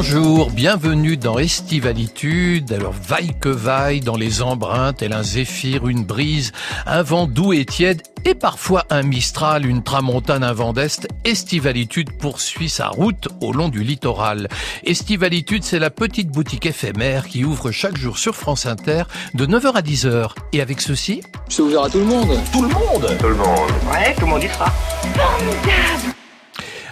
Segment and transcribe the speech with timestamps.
[0.00, 2.72] Bonjour, bienvenue dans Estivalitude.
[2.72, 6.52] Alors vaille que vaille dans les embruns, tel un zéphyr, une brise,
[6.86, 11.08] un vent doux et tiède et parfois un mistral, une tramontane, un vent d'est.
[11.24, 14.46] Estivalitude poursuit sa route au long du littoral.
[14.84, 19.02] Estivalitude, c'est la petite boutique éphémère qui ouvre chaque jour sur France Inter
[19.34, 20.30] de 9h à 10h.
[20.52, 22.38] Et avec ceci C'est ouvert à tout le monde.
[22.52, 23.70] Tout le monde Tout le monde.
[23.90, 24.72] Ouais, tout le monde y sera.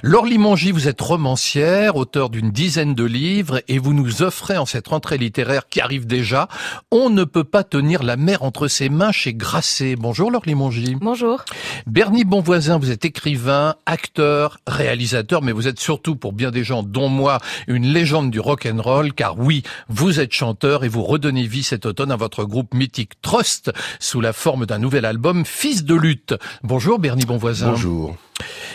[0.08, 4.64] Laure Limongi, vous êtes romancière, auteur d'une dizaine de livres et vous nous offrez en
[4.64, 6.46] cette rentrée littéraire qui arrive déjà,
[6.92, 9.96] On ne peut pas tenir la mer entre ses mains chez Grasset.
[9.96, 10.94] Bonjour Laure Limongi.
[10.94, 11.44] Bonjour.
[11.88, 16.84] Bernie Bonvoisin, vous êtes écrivain, acteur, réalisateur, mais vous êtes surtout pour bien des gens,
[16.84, 21.02] dont moi, une légende du rock and roll, car oui, vous êtes chanteur et vous
[21.02, 25.44] redonnez vie cet automne à votre groupe mythique Trust sous la forme d'un nouvel album,
[25.44, 26.36] Fils de lutte.
[26.62, 27.70] Bonjour Bernie Bonvoisin.
[27.70, 28.14] Bonjour.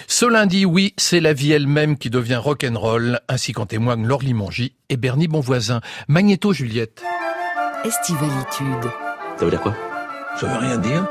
[0.07, 4.75] Ce lundi, oui, c'est la vie elle-même qui devient rock'n'roll, ainsi qu'en témoignent Laure Limongi
[4.89, 5.81] et Bernie Bonvoisin.
[6.07, 7.01] Magnéto Juliette.
[7.83, 8.91] Estivalitude.
[9.37, 9.75] Ça veut dire quoi?
[10.39, 11.07] Ça veut rien dire.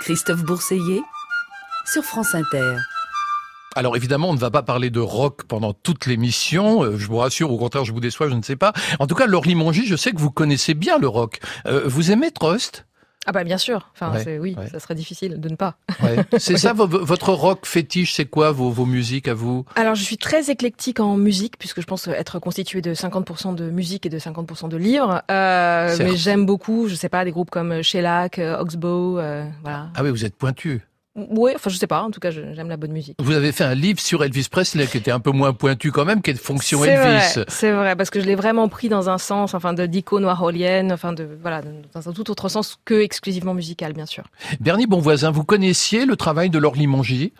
[0.00, 1.02] Christophe Bourseiller
[1.92, 2.76] sur France Inter.
[3.76, 6.82] Alors évidemment, on ne va pas parler de rock pendant toute l'émission.
[6.82, 8.72] Euh, je vous rassure, au contraire, je vous déçois, je ne sais pas.
[8.98, 11.38] En tout cas, Laure Limongi, je sais que vous connaissez bien le rock.
[11.66, 12.87] Euh, vous aimez Trust
[13.28, 13.90] Ah bah bien sûr.
[13.92, 14.68] Enfin, Ouais, oui, ouais.
[14.70, 15.76] ça serait difficile de ne pas.
[16.02, 16.16] Ouais.
[16.38, 19.66] C'est ça, vo- votre rock fétiche, c'est quoi vos, vos musiques à vous?
[19.76, 23.68] Alors, je suis très éclectique en musique, puisque je pense être constituée de 50% de
[23.68, 25.22] musique et de 50% de livres.
[25.30, 29.90] Euh, mais j'aime beaucoup, je sais pas, des groupes comme Shellac, euh, Oxbow, euh, voilà.
[29.94, 30.80] Ah oui, vous êtes pointu.
[31.30, 32.02] Ouais, enfin, je sais pas.
[32.02, 33.16] En tout cas, j'aime la bonne musique.
[33.20, 36.04] Vous avez fait un livre sur Elvis Presley qui était un peu moins pointu quand
[36.04, 37.32] même, qui est de fonction C'est Elvis.
[37.34, 40.24] vrai, c'est vrai, parce que je l'ai vraiment pris dans un sens, enfin, de d'icône
[40.24, 41.62] warholienne, enfin, de voilà,
[41.94, 44.24] dans un tout autre sens que exclusivement musical, bien sûr.
[44.60, 47.32] Bernie Bonvoisin, vous connaissiez le travail de Laure Limongi?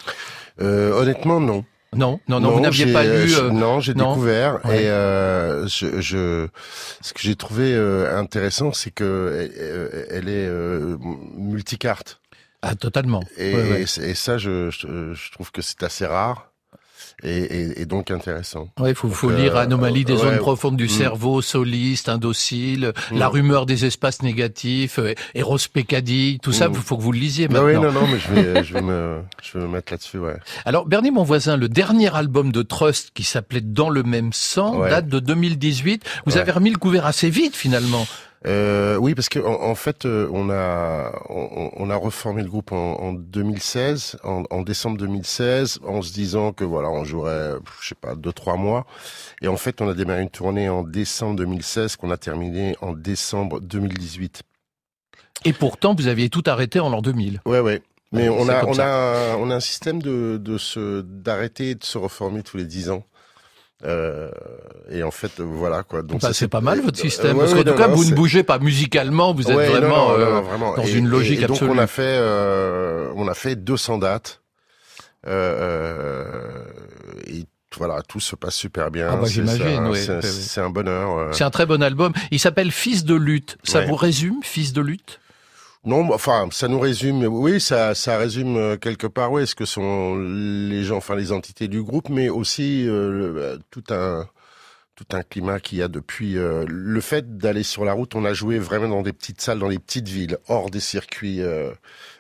[0.60, 1.64] Euh, honnêtement, non.
[1.96, 3.28] Non, non, non, vous n'aviez pas lu.
[3.28, 4.82] je- euh, non, j'ai découvert Ouais.
[4.82, 6.46] et euh, je, je,
[7.00, 10.98] ce que j'ai trouvé euh, intéressant, c'est que euh, elle est euh,
[11.36, 12.20] multicarte
[12.62, 13.22] Ah, totalement.
[13.36, 13.84] et, Ouais, ouais.
[13.98, 16.46] et et ça, je, je, je trouve que c'est assez rare
[17.24, 18.68] et, et, et donc intéressant.
[18.78, 20.88] Ouais, faut, faut Donc, lire euh, Anomalie des zones profondes du mm.
[20.88, 23.18] cerveau, soliste, indocile, Mm.
[23.18, 26.72] la rumeur des espaces négatifs, euh, Eros Peccadi, tout ça, Mm.
[26.74, 27.80] il faut que vous le lisiez Bah maintenant.
[27.80, 30.36] oui, non, non, mais je vais, je vais me, je vais me mettre là-dessus, ouais.
[30.64, 34.78] Alors, Bernie, mon voisin, le dernier album de Trust qui s'appelait Dans le même sang
[34.80, 36.04] date de 2018.
[36.26, 38.06] Vous avez remis le couvert assez vite, finalement.
[38.46, 42.48] Euh, oui, parce que en, en fait, euh, on a on, on a reformé le
[42.48, 47.54] groupe en, en 2016, en, en décembre 2016, en se disant que voilà, on jouerait,
[47.80, 48.86] je sais pas, deux trois mois.
[49.42, 52.92] Et en fait, on a démarré une tournée en décembre 2016 qu'on a terminée en
[52.92, 54.42] décembre 2018.
[55.44, 57.40] Et pourtant, vous aviez tout arrêté en l'an 2000.
[57.44, 57.82] Ouais, ouais.
[58.12, 61.70] Mais Ouais, on a on a un- on a un système de de se d'arrêter
[61.70, 63.04] et de se reformer tous les dix ans.
[63.84, 64.28] Euh,
[64.90, 66.02] et en fait, euh, voilà quoi.
[66.02, 67.36] Donc Bah, c'est pas mal votre euh, système.
[67.36, 69.66] ouais, parce qu'en tout non, cas, non, vous ne bougez pas musicalement, vous êtes Ouais,
[69.68, 70.74] non, vraiment, non, non, euh, vraiment.
[70.74, 71.70] dans Et- une logique et, et donc absolue.
[71.70, 74.42] on a fait, euh, on a fait 200 dates.
[75.26, 76.64] Euh, euh,
[77.26, 77.44] et
[77.76, 79.08] voilà, tout se passe super bien.
[79.12, 81.16] Ah bah, C'est- j'imagine, c'est un- bonheur.
[81.18, 81.30] euh.
[81.32, 82.12] C'est un très bon album.
[82.30, 83.58] Il s'appelle Fils de lutte.
[83.62, 83.86] Ça Ouais.
[83.86, 85.20] vous résume, Fils de lutte?
[85.84, 87.24] Non, bah, enfin, ça nous résume.
[87.26, 89.32] Oui, ça, ça résume euh, quelque part.
[89.32, 93.58] Oui, ce que sont les gens, enfin les entités du groupe, mais aussi euh, euh,
[93.70, 94.26] tout un
[94.96, 98.14] tout un climat qu'il y a depuis euh, le fait d'aller sur la route.
[98.16, 101.40] On a joué vraiment dans des petites salles, dans les petites villes, hors des circuits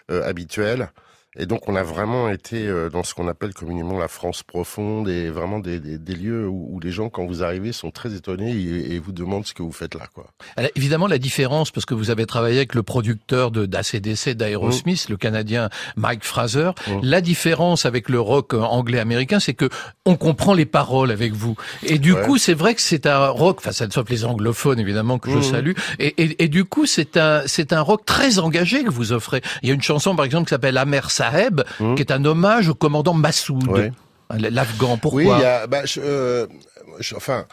[0.08, 0.90] habituels.
[1.38, 5.08] Et donc, on a vraiment été euh, dans ce qu'on appelle communément la France profonde
[5.08, 8.12] et vraiment des, des, des lieux où, où les gens, quand vous arrivez, sont très
[8.14, 10.26] étonnés et, et vous demandent ce que vous faites là, quoi.
[10.56, 15.08] Alors, évidemment, la différence, parce que vous avez travaillé avec le producteur de d'ACDC, d'Aerosmith,
[15.08, 16.70] le Canadien Mike Fraser.
[16.88, 16.98] Mm.
[17.02, 19.68] La différence avec le rock euh, anglais-américain, c'est que
[20.04, 21.56] on comprend les paroles avec vous.
[21.84, 22.22] Et du Ouais.
[22.24, 25.38] coup, c'est vrai que c'est un rock, enfin, ça sauf les anglophones, évidemment, que je
[25.38, 25.42] Mm.
[25.42, 25.72] salue.
[26.00, 29.40] Et, et, et du coup, c'est un, c'est un rock très engagé que vous offrez.
[29.62, 31.94] Il y a une chanson, par exemple, qui s'appelle Amer Saheb, Mm.
[31.94, 33.66] qui est un hommage au commandant Massoud.
[33.68, 33.92] Ouais.
[34.50, 36.46] L'Afghan, pourquoi Oui, il y a, bah, je, euh,
[37.00, 37.46] je- enfin,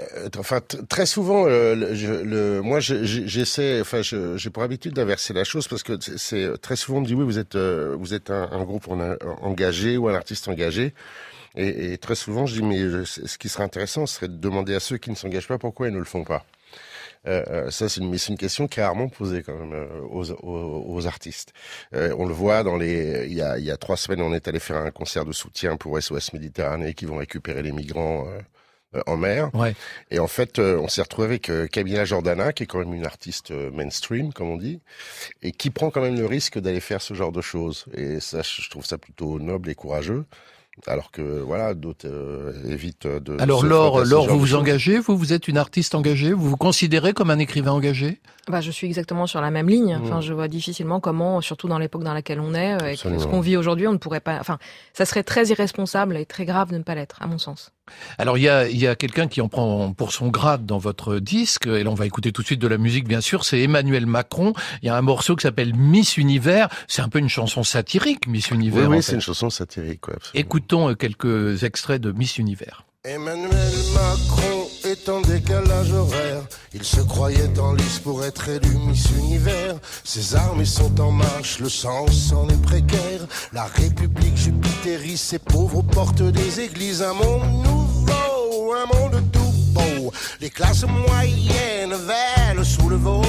[0.00, 4.62] euh, enfin, très souvent, euh, le, je- le- moi, je- je- j'essaie, enfin, j'ai pour
[4.64, 7.38] habitude d'inverser la chose parce que c'est- c'est très souvent on me dit oui, vous
[7.38, 10.94] êtes, euh, vous êtes un, un groupe en- engagé ou un artiste engagé.
[11.58, 14.74] Et, et très souvent, je dis mais ce qui serait intéressant, ce serait de demander
[14.74, 16.44] à ceux qui ne s'engagent pas pourquoi ils ne le font pas.
[17.26, 20.84] Euh, euh, ça, c'est une, question qui est rarement posée quand même euh, aux, aux,
[20.94, 21.52] aux artistes.
[21.94, 23.26] Euh, on le voit dans les.
[23.28, 25.32] Il y a, il y a trois semaines, on est allé faire un concert de
[25.32, 29.54] soutien pour SOS Méditerranée qui vont récupérer les migrants euh, en mer.
[29.54, 29.74] Ouais.
[30.10, 32.94] Et en fait, euh, on s'est retrouvé avec euh, Camilla Jordana, qui est quand même
[32.94, 34.80] une artiste euh, mainstream, comme on dit,
[35.42, 37.86] et qui prend quand même le risque d'aller faire ce genre de choses.
[37.94, 40.24] Et ça, je trouve ça plutôt noble et courageux.
[40.86, 43.36] Alors que voilà, d'autres euh, évitent de.
[43.40, 44.54] Alors Laure, Laure, vous vous choses.
[44.60, 48.20] engagez, vous, vous êtes une artiste engagée, vous vous considérez comme un écrivain engagé?
[48.48, 49.98] Bah, je suis exactement sur la même ligne.
[50.02, 50.22] Enfin, Mmh.
[50.22, 53.20] je vois difficilement comment, surtout dans l'époque dans laquelle on est, euh, avec Absolument.
[53.20, 54.38] ce qu'on vit aujourd'hui, on ne pourrait pas.
[54.38, 54.58] Enfin,
[54.92, 57.72] ça serait très irresponsable et très grave de ne pas l'être, à mon sens.
[58.18, 60.78] Alors il y a, il y a quelqu'un qui en prend pour son grade dans
[60.78, 63.44] votre disque, et là on va écouter tout de suite de la musique bien sûr,
[63.44, 64.52] c'est Emmanuel Macron.
[64.82, 68.26] Il y a un morceau qui s'appelle Miss Univers, c'est un peu une chanson satirique,
[68.26, 68.88] Miss Univers.
[68.88, 69.02] oui, fait.
[69.02, 70.08] c'est une chanson satirique.
[70.08, 70.40] Ouais, absolument.
[70.40, 72.84] Écoutons euh, quelques extraits de Miss Univers.
[73.04, 73.50] Emmanuel
[73.94, 74.35] Macron
[74.86, 76.42] est en décalage horaire.
[76.72, 79.76] Il se croyait en lice pour être élu Miss Univers.
[80.04, 83.26] Ses armées sont en marche, le sens en est précaire.
[83.52, 87.02] La République jupitérise ses pauvres aux portes des églises.
[87.02, 90.12] Un monde nouveau, un monde tout beau.
[90.40, 93.22] Les classes moyennes veulent sous le veau.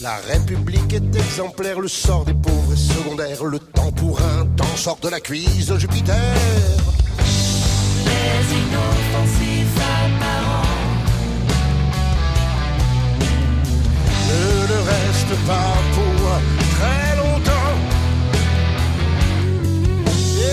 [0.00, 3.44] La République est exemplaire, le sort des pauvres est secondaire.
[3.44, 6.34] Le temps pour un temps sort de la cuisse Jupiter.
[8.72, 9.51] ne
[14.84, 16.40] reste pas pour
[16.76, 17.52] très longtemps.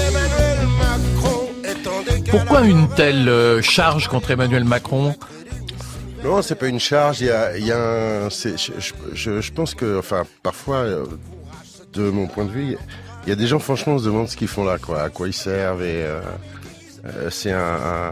[0.07, 2.29] Emmanuel Macron est en décalage.
[2.31, 5.15] Pourquoi une telle euh, charge contre Emmanuel Macron?
[6.23, 7.21] Non, c'est pas une charge.
[7.21, 7.77] Il y a, il y a
[8.25, 8.29] un.
[8.29, 11.05] c'est- Je, je- je- je pense que, enfin, parfois, euh,
[11.93, 12.75] de mon point de vue,
[13.25, 15.09] il y a des gens, franchement, on se demande ce qu'ils font là, quoi, à
[15.09, 16.03] quoi ils servent et.
[16.03, 16.21] euh,
[17.05, 18.11] euh, c'est un,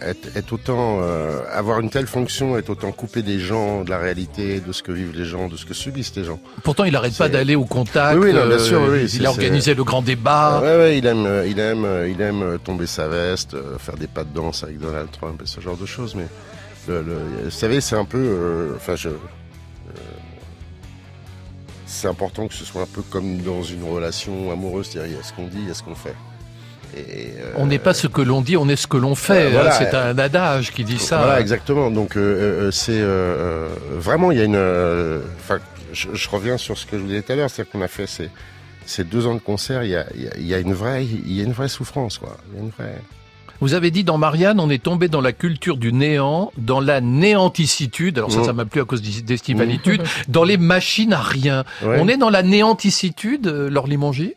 [0.00, 3.98] être, être autant euh, avoir une telle fonction, être autant coupé des gens, de la
[3.98, 6.40] réalité, de ce que vivent les gens, de ce que subissent les gens.
[6.64, 8.18] Pourtant il n'arrête pas d'aller au contact.
[8.18, 10.60] Oui, oui, non, bien euh, sûr, oui, il a organisé le grand débat.
[10.62, 13.76] ouais, ouais, il aime, euh, il aime, euh, il aime euh, tomber sa veste, euh,
[13.78, 16.14] faire des pas de danse avec Donald Trump et ce genre de choses.
[16.14, 16.26] Mais
[16.88, 19.12] le, le- vous savez, c'est un peu, euh, enfin, je, euh,
[21.86, 25.20] c'est important que ce soit un peu comme dans une relation amoureuse, c'est-à-dire il y
[25.20, 26.14] a ce qu'on dit, il y a ce qu'on fait.
[26.96, 29.46] Et, euh, On n'est pas ce que l'on dit, on est ce que l'on fait.
[29.46, 29.70] Euh, voilà.
[29.74, 31.18] hein, c'est un adage qui dit ça.
[31.18, 31.90] Voilà, exactement.
[31.90, 32.20] Donc euh,
[32.66, 34.56] euh, c'est euh, euh, vraiment il y a une.
[34.56, 35.58] euh, Enfin,
[35.92, 37.88] je, je reviens sur ce que je vous disais tout à l'heure, c'est-à-dire qu'on a
[37.88, 38.28] fait ces,
[38.86, 39.82] ces deux ans de concert.
[39.84, 40.04] Il y a,
[40.36, 42.36] il y une vraie, il y a une vraie souffrance, quoi.
[42.52, 42.98] Il y a une vraie.
[43.62, 47.02] Vous avez dit dans Marianne, on est tombé dans la culture du néant, dans la
[47.02, 48.16] néanticitude.
[48.16, 48.44] Alors ça, Mm.
[48.44, 50.02] ça m'a plu à cause d'estivalitude.
[50.28, 51.64] dans les machines à rien.
[51.82, 51.98] Ouais.
[52.00, 54.34] On est dans la néanticitude, Laure Limongi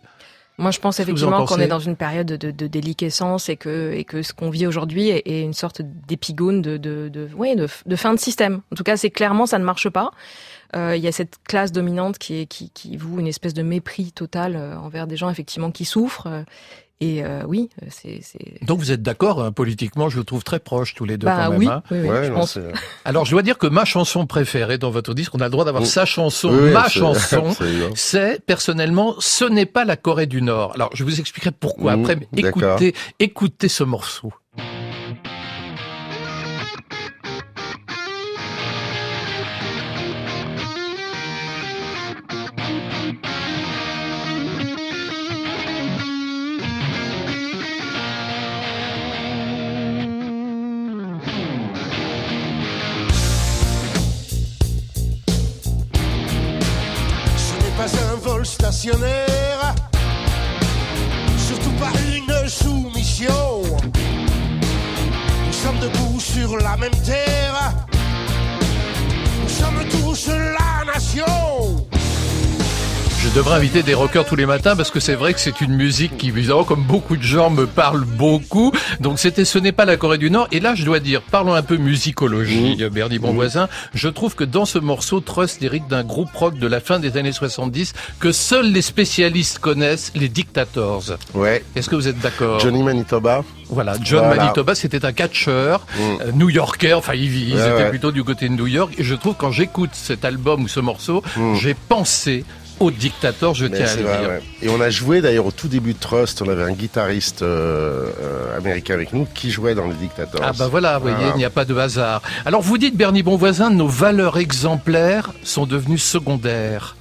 [0.59, 4.03] Moi, je pense effectivement qu'on est dans une période de, de déliquescence et que, et
[4.03, 7.67] que ce qu'on vit aujourd'hui est, est une sorte d'épigone de, de, de, ouais, de,
[7.85, 8.61] de fin de système.
[8.71, 10.11] En tout cas, c'est clairement, ça ne marche pas.
[10.75, 13.63] Euh, Il y a cette classe dominante qui, est, qui, qui voue une espèce de
[13.63, 16.27] mépris total euh, envers des gens effectivement qui souffrent.
[17.01, 18.19] Euh, Et euh, oui, c'est.
[18.21, 21.25] c'est- Donc vous êtes d'accord, hein, politiquement, je vous trouve très proches tous les deux
[21.25, 21.59] Bah quand même.
[21.59, 21.83] oui, hein.
[21.91, 22.53] oui, oui, Ouais, je non, pense.
[22.53, 22.71] c'est-
[23.05, 25.65] Alors je dois dire que ma chanson préférée dans votre disque, on a le droit
[25.65, 25.87] d'avoir Mm.
[25.87, 27.55] sa chanson, Oui, ma c'est- chanson.
[27.95, 30.71] C'est personnellement, ce n'est pas la Corée du Nord.
[30.75, 32.15] Alors je vous expliquerai pourquoi Mm, après.
[32.31, 34.31] Mais écoutez, écoutez ce morceau.
[73.33, 75.73] Je devrais inviter des rockers tous les matins parce que c'est vrai que c'est une
[75.73, 78.71] musique qui, évidemment, comme beaucoup de gens, me parle beaucoup.
[78.99, 80.47] Donc c'était Ce n'est pas la Corée du Nord.
[80.51, 82.89] Et là, je dois dire, parlons un peu musicologie, Mmh.
[82.89, 83.69] Bernie Bonvoisin.
[83.95, 87.17] Je trouve que dans ce morceau, Trust hérite d'un groupe rock de la fin des
[87.17, 91.03] années 70 que seuls les spécialistes connaissent, les Dictators.
[91.33, 91.63] Ouais.
[91.75, 92.59] Est-ce que vous êtes d'accord?
[92.59, 93.43] Johnny Manitoba.
[93.67, 94.43] Voilà, John Voilà.
[94.43, 96.01] Manitoba, c'était un catcheur Mm.
[96.21, 97.89] euh, new-yorkais, enfin ils, ils Ouais, étaient ouais.
[97.89, 98.93] plutôt du côté de New York.
[98.99, 101.55] Et je trouve quand j'écoute cet album ou ce morceau, Mm.
[101.55, 102.45] j'ai pensé
[102.79, 104.29] aux Dictators, je Mais tiens à le vrai, dire.
[104.29, 104.41] ouais.
[104.61, 108.09] Et on a joué d'ailleurs au tout début de Trust, on avait un guitariste euh,
[108.21, 110.41] euh, américain avec nous qui jouait dans les Dictators.
[110.43, 112.21] Ah bah voilà, vous voyez, il n'y a pas de hasard.
[112.45, 116.95] Alors vous dites, Bernie Bonvoisin, nos valeurs exemplaires sont devenues secondaires.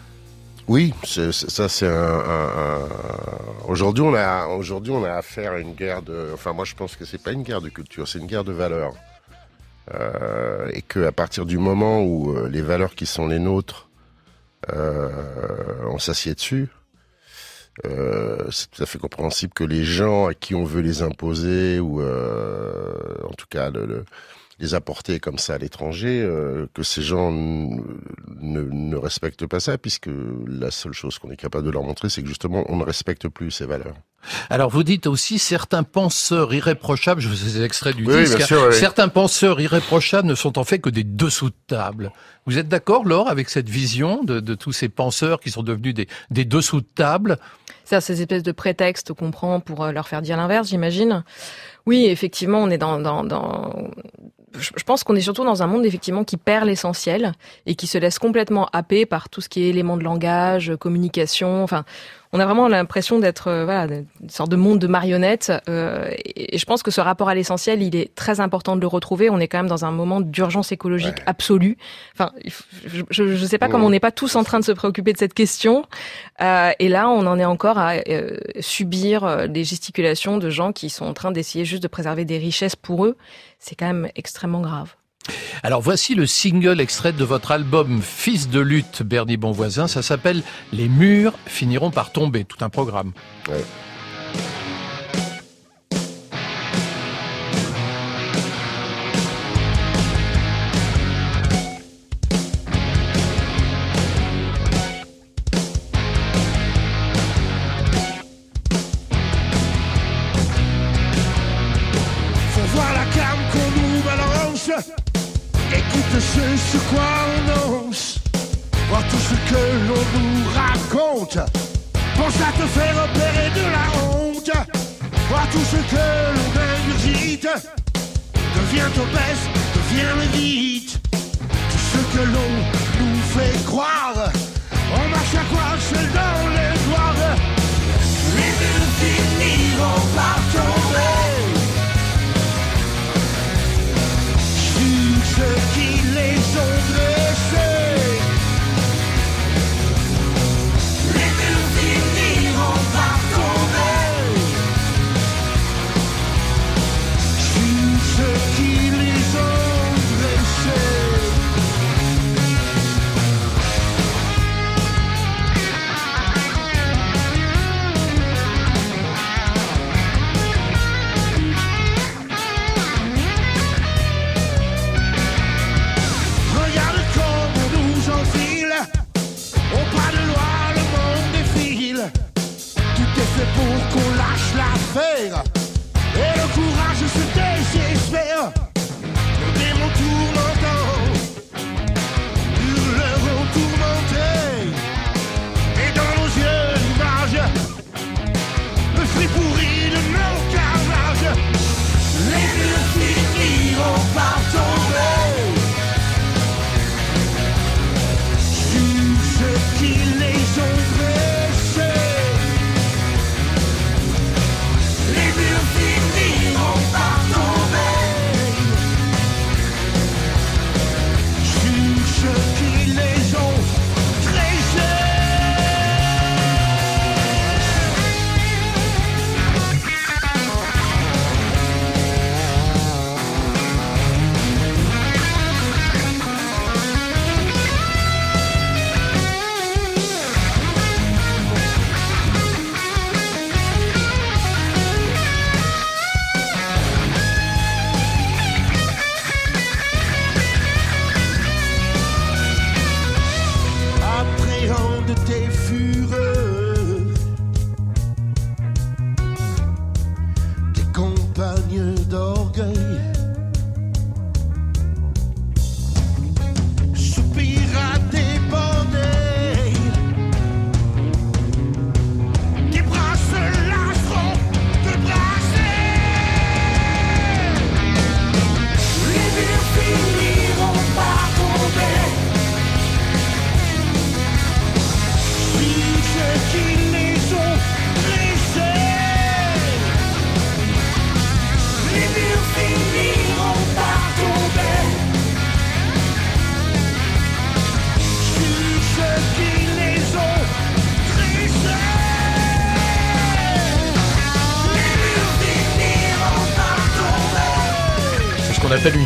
[0.69, 1.91] Oui, c'est- ça c'est un.
[1.93, 2.89] un- un-
[3.69, 6.29] Aujourd'hui, on a aujourd'hui on a affaire à une guerre de.
[6.35, 8.53] Enfin, moi je pense que c'est pas une guerre de culture, c'est une guerre de
[8.53, 8.93] valeurs.
[9.95, 13.89] Euh, et que à partir du moment où euh, les valeurs qui sont les nôtres,
[14.71, 16.69] on s'assied dessus.
[17.87, 21.81] Euh, c'est tout à fait compréhensible que les gens à qui on veut les imposer
[21.81, 24.05] ou euh, en tout cas le, le-
[24.63, 29.77] les apporter comme ça à l'étranger, euh, que ces gens ne, ne respectent pas ça,
[29.77, 30.09] puisque
[30.47, 33.29] la seule chose qu'on est capable de leur montrer, c'est que justement, on ne respecte
[33.29, 33.97] plus ces valeurs.
[34.51, 38.41] Alors vous dites aussi certains penseurs irréprochables, je vous ces extraits du disque,
[38.71, 42.13] certains penseurs irréprochables ne sont en fait que des dessous de table.
[42.47, 45.95] Vous êtes d'accord, Laure, avec cette vision de, de, tous ces penseurs qui sont devenus
[45.95, 47.37] des, des dessous de table?
[47.85, 51.25] C'est ces espèces de prétextes qu'on prend pour euh, leur faire dire l'inverse, j'imagine.
[51.85, 53.91] Oui, effectivement, on est dans, dans, dans
[54.59, 57.33] je pense qu'on est surtout dans un monde effectivement qui perd l'essentiel
[57.67, 61.63] et qui se laisse complètement happer par tout ce qui est éléments de langage, communication.
[61.63, 61.85] Enfin,
[62.35, 63.87] on a vraiment l'impression d'être euh, voilà
[64.21, 65.53] une sorte de monde de marionnettes.
[65.69, 68.87] Euh, et, je pense que ce rapport à l'essentiel, il est très important de le
[68.87, 69.29] retrouver.
[69.29, 71.77] On est quand même dans un moment d'urgence écologique absolue.
[72.15, 72.33] Enfin,
[73.11, 75.19] je ne sais pas comment on n'est pas tous en train de se préoccuper de
[75.19, 75.85] cette question.
[76.41, 80.89] Euh, et là, on en est encore à euh, subir des gesticulations de gens qui
[80.89, 83.17] sont en train d'essayer juste de préserver des richesses pour eux.
[83.59, 84.95] C'est quand même extrêmement grave.
[85.63, 89.87] Alors voici le single extrait de votre album Fils de lutte, Bernie Bonvoisin.
[89.87, 92.45] Ça s'appelle Les murs finiront par tomber.
[92.45, 93.13] Tout un programme.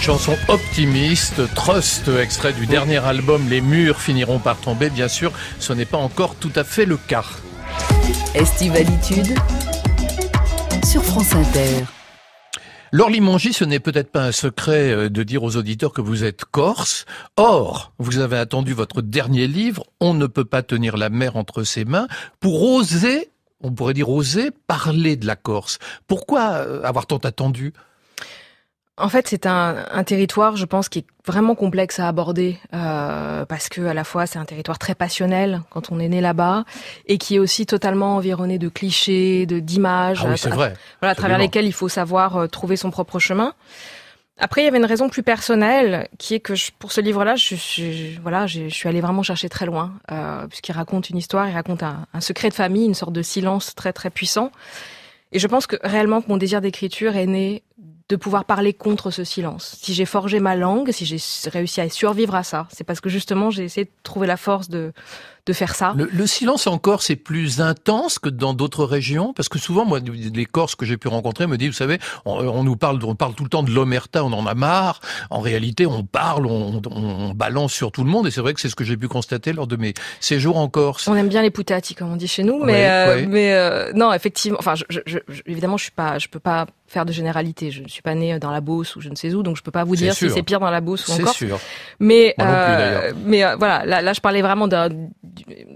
[0.06, 4.88] Chanson optimiste, Trust, extrait du dernier album Les murs finiront par tomber.
[4.88, 7.24] Bien sûr, ce n'est pas encore tout à fait le cas.
[8.32, 9.36] Estivalitude
[10.84, 11.84] sur France Inter.
[12.92, 16.22] Laure Limongi, ce n'est peut-être pas un secret euh, de dire aux auditeurs que vous
[16.22, 17.04] êtes corse.
[17.36, 21.64] Or, vous avez attendu votre dernier livre, On ne peut pas tenir la mer entre
[21.64, 22.06] ses mains,
[22.38, 25.80] pour oser, on pourrait dire oser, parler de la Corse.
[26.06, 27.72] Pourquoi euh, avoir tant attendu?
[28.98, 33.44] En fait, c'est un, un territoire, je pense, qui est vraiment complexe à aborder euh,
[33.44, 36.64] parce que à la fois c'est un territoire très passionnel quand on est né là-bas
[37.06, 40.72] et qui est aussi totalement environné de clichés, de d'images, Ah oui, c'est à- vrai.
[41.02, 43.52] voilà, à travers lesquels il faut savoir euh, trouver son propre chemin.
[44.38, 47.36] Après, il y avait une raison plus personnelle, qui est que je- pour ce livre-là,
[47.36, 51.16] je, je- voilà, je, je suis allée vraiment chercher très loin, euh, puisqu'il raconte une
[51.18, 54.52] histoire, il raconte un, un secret de famille, une sorte de silence très très puissant.
[55.32, 57.62] Et je pense que réellement que mon désir d'écriture est né
[58.08, 59.76] de pouvoir parler contre ce silence.
[59.82, 61.18] Si j'ai forgé ma langue, si j'ai
[61.50, 64.68] réussi à survivre à ça, c'est parce que justement j'ai essayé de trouver la force
[64.68, 64.92] de
[65.46, 65.94] de faire ça.
[65.96, 69.32] Le, le silence en Corse est plus intense que dans d'autres régions?
[69.32, 72.32] Parce que souvent moi les Corses que j'ai pu rencontrer me disent vous savez on,
[72.38, 75.00] on nous parle on parle tout le temps de l'omerta on en a marre
[75.30, 78.54] en réalité on parle on, on, on balance sur tout le monde et c'est vrai
[78.54, 81.06] que c'est ce que j'ai pu constater lors de mes séjours en Corse.
[81.08, 83.26] On aime bien les putati, comme on dit chez nous, mais Ouais, euh, ouais.
[83.26, 84.58] mais euh, non, effectivement.
[84.58, 87.70] Enfin, je, je, je- évidemment, je suis pas, je peux pas faire de généralité.
[87.70, 89.62] Je ne suis pas née dans la Beauce ou je ne sais où, donc je
[89.62, 91.34] peux pas vous C'est dire si c'est pire dans la Beauce ou C'est encore.
[91.34, 91.58] sûr.
[92.00, 94.88] Mais plus, euh, mais euh, voilà, là, là, je parlais vraiment d'un.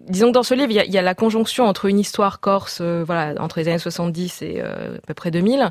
[0.09, 1.99] Disons que dans ce livre, il y a, il y a la conjonction entre une
[1.99, 5.71] histoire corse, euh, voilà, entre les années 70 et euh, à peu près 2000,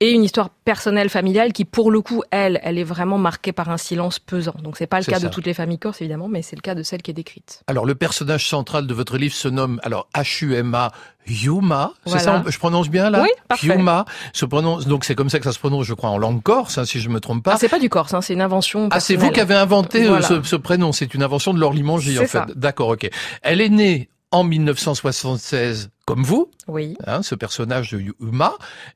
[0.00, 3.68] et une histoire personnelle familiale qui, pour le coup, elle, elle est vraiment marquée par
[3.68, 4.54] un silence pesant.
[4.62, 5.26] Donc c'est pas le cas ça.
[5.26, 7.62] de toutes les familles corses évidemment, mais c'est le cas de celle qui est décrite.
[7.66, 10.90] Alors le personnage central de votre livre se nomme alors H-U-M-A
[11.26, 13.66] Yuma, c'est ça, je prononce bien là Oui, parfait.
[13.68, 16.42] Yuma se prononce donc c'est comme ça que ça se prononce je crois en langue
[16.42, 17.52] corse hein, si je me trompe pas.
[17.54, 18.88] Ah, c'est pas du corse, hein, c'est une invention.
[18.90, 20.26] Ah, c'est vous qui avez inventé euh, Voilà.
[20.26, 20.92] ce, ce prénom.
[20.92, 22.40] C'est une invention de Laure Limongi, en fait.
[22.56, 23.08] D'accord, ok.
[23.42, 26.96] Elle est née en 1976, comme vous, Oui.
[27.06, 28.54] hein, ce personnage de Yuma.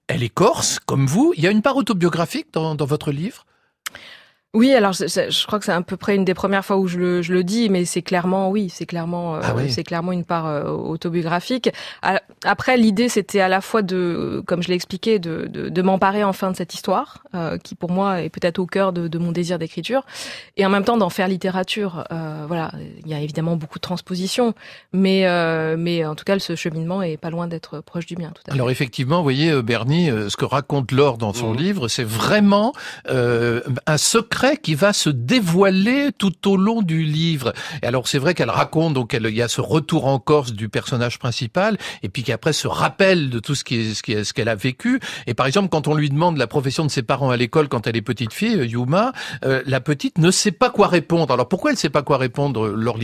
[0.09, 1.33] Elle est corse, comme vous.
[1.37, 3.47] Il y a une part autobiographique dans, dans votre livre?
[4.55, 6.87] Oui, alors c'est- je crois que c'est à peu près une des premières fois où
[6.87, 9.71] je le, je le dis, mais c'est clairement, oui, c'est clairement, euh, Ah oui.
[9.71, 11.71] c'est clairement une part euh, autobiographique.
[12.45, 16.23] Après, l'idée, c'était à la fois de, comme je l'ai expliqué, de, de, de m'emparer
[16.25, 19.33] enfin de cette histoire, euh, qui pour moi est peut-être au cœur de, de mon
[19.33, 20.03] désir d'écriture,
[20.57, 22.05] et en même temps d'en faire littérature.
[22.13, 22.71] Euh, voilà,
[23.05, 24.55] il y a évidemment beaucoup de transpositions,
[24.93, 28.31] mais, euh, mais en tout cas, ce cheminement est pas loin d'être proche du mien.
[28.35, 28.59] Tout à fait.
[28.59, 31.57] Alors effectivement, vous voyez, Bernie, ce que raconte Laure dans son Mhm.
[31.57, 32.73] livre, c'est vraiment
[33.11, 37.53] euh, un secret qui va se dévoiler tout au long du livre.
[37.83, 40.53] Et alors c'est vrai qu'elle raconte, donc elle- il y a ce retour en Corse
[40.53, 44.55] du personnage principal, et puis qu'après se rappelle de tout ce qui est, qu'elle a
[44.55, 45.01] vécu.
[45.27, 47.87] Et par exemple, quand on lui demande la profession de ses parents à l'école quand
[47.87, 49.13] elle est petite fille, euh, Yuma,
[49.45, 51.33] euh, la petite ne sait pas quoi répondre.
[51.33, 52.99] Alors pourquoi elle ne sait pas quoi répondre, euh, Laure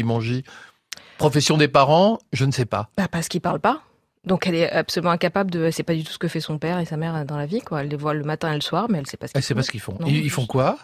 [1.18, 2.88] Profession des parents, je ne sais pas.
[2.96, 3.82] Bah parce qu'il parle pas.
[4.26, 5.64] Donc elle est absolument incapable de.
[5.64, 7.46] Elle sait pas du tout ce que fait son père et sa mère dans la
[7.46, 7.82] vie, quoi.
[7.82, 9.46] Elle les voit le matin et le soir, mais elle sait pas ce Elle qu'ils
[9.48, 9.66] sait pas font.
[9.66, 9.96] ce qu'ils font.
[10.00, 10.78] Non, ils, ils font quoi?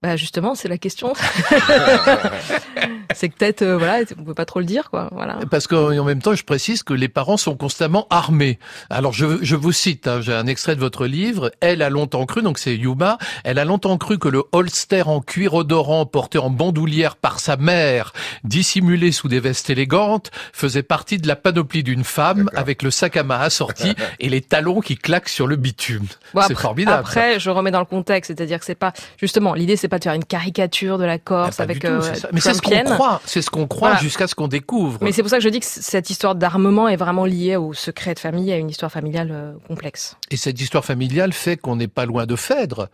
[0.00, 1.12] Bah justement, c'est la question.
[3.14, 5.08] c'est que peut-être, euh, voilà, on peut pas trop le dire, quoi.
[5.12, 5.38] Voilà.
[5.50, 8.60] Parce qu'en même temps, je précise que les parents sont constamment armés.
[8.90, 11.50] Alors, je, je vous cite, hein, j'ai un extrait de votre livre.
[11.60, 15.20] Elle a longtemps cru, donc c'est Yuma, elle a longtemps cru que le holster en
[15.20, 18.12] cuir odorant porté en bandoulière par sa mère,
[18.44, 23.16] dissimulé sous des vestes élégantes, faisait partie de la panoplie d'une femme avec le sac
[23.16, 26.06] à main assorti et les talons qui claquent sur le bitume.
[26.34, 27.04] Bon, c'est après- formidable.
[27.04, 27.10] ça.
[27.20, 30.04] Après, je remets dans le contexte, c'est-à-dire que c'est pas justement l'idée, c'est pas de
[30.04, 32.32] faire une caricature de la Ah, Corse du avec tout, euh, c'est.
[32.32, 34.02] Mais c'est ce qu'on croit, c'est ce qu'on croit Voilà.
[34.02, 34.98] jusqu'à ce qu'on découvre.
[35.02, 37.72] Mais c'est pour ça que je dis que cette histoire d'armement est vraiment liée au
[37.72, 40.16] secret de famille, à une histoire familiale euh, complexe.
[40.30, 42.88] Et cette histoire familiale fait qu'on n'est pas loin de Phèdre,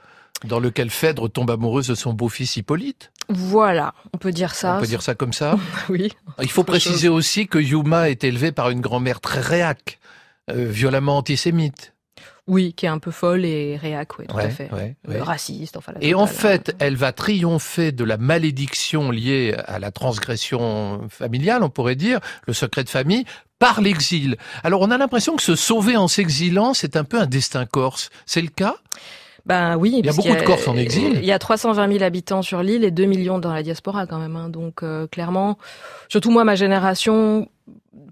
[0.44, 3.10] dans lequel Phèdre tombe amoureuse de son beau-fils Hippolyte.
[3.30, 4.76] Voilà, on peut dire ça.
[4.76, 5.56] On peut dire ça comme ça.
[5.88, 6.12] Oui.
[6.42, 9.98] Il faut préciser aussi que Yuma est élevée par une grand-mère très réac,
[10.50, 11.93] euh, violemment antisémite.
[12.46, 14.70] Oui, qui est un peu folle et réac, oui, tout Ouais, à fait.
[14.72, 15.20] ouais, Euh, ouais.
[15.22, 15.92] Raciste, enfin.
[15.94, 16.76] la Et en fait, hein.
[16.78, 22.52] elle va triompher de la malédiction liée à la transgression familiale, on pourrait dire, le
[22.52, 23.24] secret de famille,
[23.58, 24.36] par l'exil.
[24.62, 28.10] Alors on a l'impression que se sauver en s'exilant, c'est un peu un destin corse.
[28.26, 28.74] C'est le cas?
[29.46, 29.96] Ben oui.
[29.98, 31.18] Il y a beaucoup de Corses en exil.
[31.20, 34.18] Il y a 320 000 habitants sur l'île et 2 millions dans la diaspora quand
[34.18, 34.36] même.
[34.36, 34.48] hein.
[34.48, 35.58] Donc euh, clairement,
[36.08, 37.46] surtout moi, ma génération,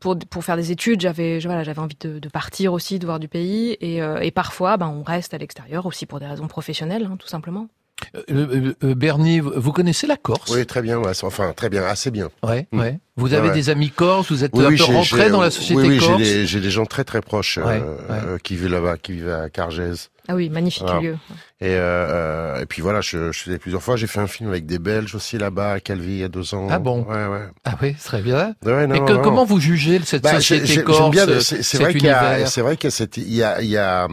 [0.00, 3.06] pour, pour faire des études, j'avais je- voilà, j'avais envie de, de partir aussi, de
[3.06, 3.76] voir du pays.
[3.80, 7.16] Et, euh, et parfois, ben, on reste à l'extérieur aussi pour des raisons professionnelles, hein,
[7.18, 7.68] tout simplement.
[8.16, 10.50] Euh, euh, euh, Bernie, vous connaissez la Corse?
[10.50, 12.30] Oui, très bien, ouais, enfin très bien, assez bien.
[12.42, 12.80] Ouais, Mm.
[12.80, 12.98] ouais.
[13.16, 13.54] Vous avez Ouais.
[13.54, 15.98] des amis corses, vous êtes Oui, un oui, peu rentré dans la société oui, oui,
[15.98, 16.18] corse?
[16.18, 19.12] J'ai des, j'ai des gens très très proches euh, Ouais, euh, qui vivent là-bas, qui
[19.12, 20.10] vivent à Cargèse.
[20.28, 21.00] Ah oui, magnifique Voilà.
[21.00, 21.16] lieu.
[21.62, 23.94] Et, euh, euh, et puis voilà, je, je suis allé plusieurs fois.
[23.94, 26.55] J'ai fait un film avec des Belges aussi là-bas, à Calvi, il y a deux
[26.55, 26.66] ans.
[26.68, 27.05] Ah bon?
[27.05, 27.46] Ouais, ouais.
[27.62, 28.57] Ah oui, très bien.
[28.64, 29.22] Ouais, non, Et que- non, non.
[29.22, 32.62] comment vous jugez cette Bah, société corse, bien, euh, c'est vrai qu'il y a, c'est
[32.62, 34.09] vrai qu'il y a cette, il y a, il y a,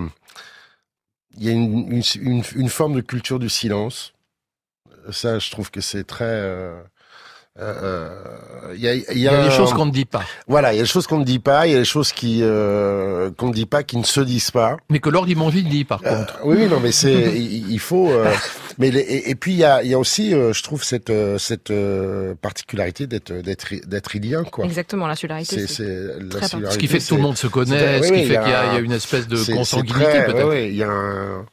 [1.38, 4.14] il y a une, une, une, une forme de culture du silence.
[5.12, 6.26] Ça, je trouve que c'est très.
[6.26, 6.80] euh,
[7.60, 8.10] euh,
[8.76, 10.06] Il y a, il y a Il y a des un- choses qu'on ne dit
[10.06, 10.24] pas.
[10.48, 12.12] Voilà, il y a des choses qu'on ne dit pas, il y a des choses
[12.12, 14.78] qui euh, qu'on ne dit pas, qui ne se disent pas.
[14.90, 16.40] Mais que Laure Limongi dit, par Euh, contre.
[16.44, 18.10] oui, oui, non, mais c'est il, il faut.
[18.12, 18.32] euh,
[18.78, 20.84] mais les- et, et puis il y a, il y a aussi, euh, je trouve
[20.84, 24.66] cette euh, cette euh, particularité d'être d'être d'être ilien, quoi.
[24.66, 25.56] Exactement, l'insularité.
[25.56, 27.48] C'est c'est- c'est la très singularité, Ce qui fait que tout le c'est- monde se
[27.48, 28.80] c'est- connaît, oui, ce qui fait il y a qu'il y, a- il y a
[28.80, 30.54] un- une espèce de c'est- c'est consanguinité, très- peut-être.
[30.56, 31.46] il y a un...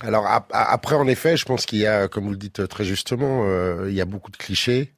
[0.00, 2.84] Alors ap- après, en effet, je pense qu'il y a, comme vous le dites très
[2.84, 4.92] justement, euh, il y a beaucoup de clichés.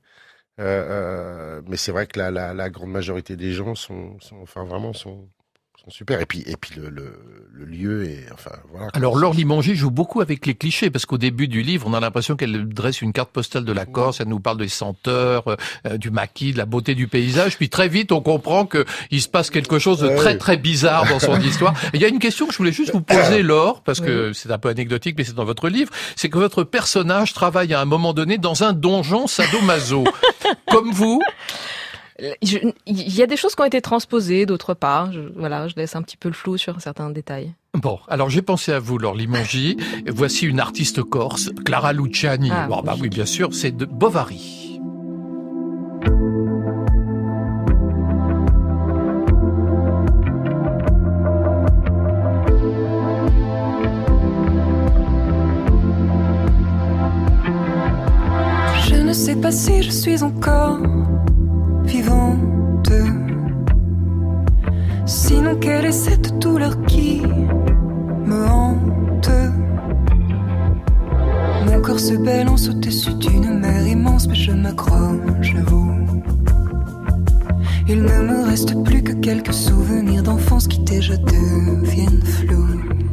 [0.59, 4.37] Euh, euh, mais c'est vrai que la, la, la grande majorité des gens sont, sont
[4.41, 5.29] enfin vraiment sont,
[5.85, 6.21] sont super.
[6.21, 7.13] Et puis et puis le, le,
[7.53, 8.89] le lieu est enfin voilà.
[8.95, 12.01] Alors Laure Limongi joue beaucoup avec les clichés parce qu'au début du livre, on a
[12.01, 15.97] l'impression qu'elle dresse une carte postale de la Corse, elle nous parle des senteurs, euh,
[15.99, 19.29] du maquis, de la beauté du paysage, puis très vite on comprend que il se
[19.29, 21.75] passe quelque chose de très très bizarre dans son histoire.
[21.93, 24.33] Et il y a une question que je voulais juste vous poser Laure parce que
[24.33, 27.81] c'est un peu anecdotique mais c'est dans votre livre, c'est que votre personnage travaille à
[27.81, 30.05] un moment donné dans un donjon sadomaso.
[30.71, 31.21] Comme vous,
[32.19, 35.11] Il y a des choses qui ont été transposées, d'autres pas.
[35.13, 37.53] Je, voilà, je laisse un petit peu le flou sur certains détails.
[37.75, 39.77] Bon, alors j'ai pensé à vous, Laure Limongi.
[40.09, 42.51] Voici une artiste corse, Clara Luciani.
[42.51, 44.81] Ah, bon, bah oui, bien sûr, c'est de Bovary.
[58.89, 60.79] Je ne sais pas si je suis encore
[61.87, 62.93] vivante.
[65.07, 69.31] Sinon, quelle est cette douleur qui me hante
[71.67, 75.93] Mon corps se balance au-dessus d'une mer immense, mais je m'accroche à vous.
[77.89, 83.06] Il ne me reste plus que quelques souvenirs d'enfance qui déjà deviennent flous.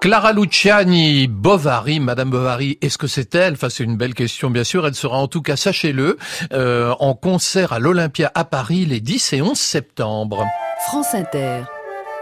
[0.00, 3.52] Clara Luciani, Bovary, Madame Bovary, est-ce que c'est elle?
[3.52, 4.86] Enfin, c'est une belle question, bien sûr.
[4.86, 6.16] Elle sera en tout cas, sachez-le,
[6.54, 10.46] euh, en concert à l'Olympia à Paris les 10 et 11 septembre.
[10.86, 11.64] France Inter.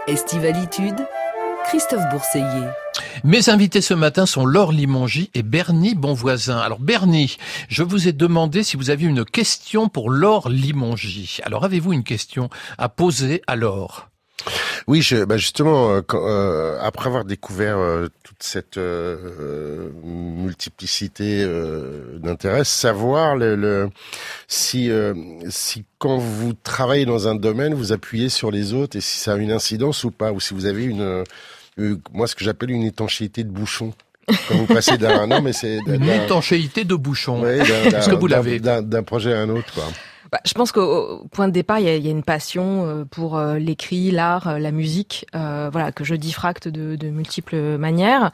[0.07, 1.07] Estivalitude.
[1.69, 2.67] Christophe Bourseiller.
[3.23, 6.57] Mes invités ce matin sont Laure Limongi et Bernie Bonvoisin.
[6.57, 7.37] Alors Bernie,
[7.69, 11.39] je vous ai demandé si vous aviez une question pour Laure Limongi.
[11.43, 14.08] Alors avez-vous une question à poser à Laure?
[14.87, 19.89] Oui, je, bah justement, euh, quand, euh, après avoir découvert euh, toute cette euh, euh,
[20.03, 23.89] multiplicité euh, d'intérêts, savoir le, le-
[24.47, 25.13] si, euh,
[25.49, 29.33] si quand vous travaillez dans un domaine, vous appuyez sur les autres et si ça
[29.33, 31.23] a une incidence ou pas, ou si vous avez une
[31.77, 33.93] euh, moi ce que j'appelle une étanchéité de bouchon.
[34.47, 37.41] Quand vous passez d'un non mais c'est une étanchéité de bouchon.
[37.41, 39.83] ouais, Est-ce que vous l'avez d'un projet à un autre quoi.
[40.31, 43.37] Bah, je pense qu'au au point de départ, il y a, une passion euh, pour
[43.37, 48.31] euh, l'écrit, l'art, euh, la musique, euh, voilà, que je diffracte de, de multiples manières.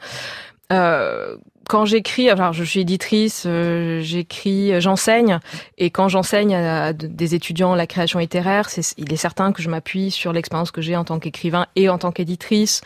[0.72, 1.36] Euh,
[1.68, 5.40] quand j'écris, alors je suis éditrice, euh, j'écris, j'enseigne,
[5.78, 9.68] et quand j'enseigne à des étudiants la création littéraire, c'est, il est certain que je
[9.68, 12.82] m'appuie sur l'expérience que j'ai en tant qu'écrivain et en tant qu'éditrice.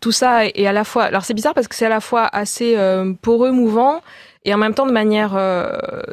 [0.00, 2.26] Tout ça est à la fois, alors c'est bizarre parce que c'est à la fois
[2.26, 4.02] assez euh, poreux, mouvant,
[4.44, 5.68] et en même temps de manière euh,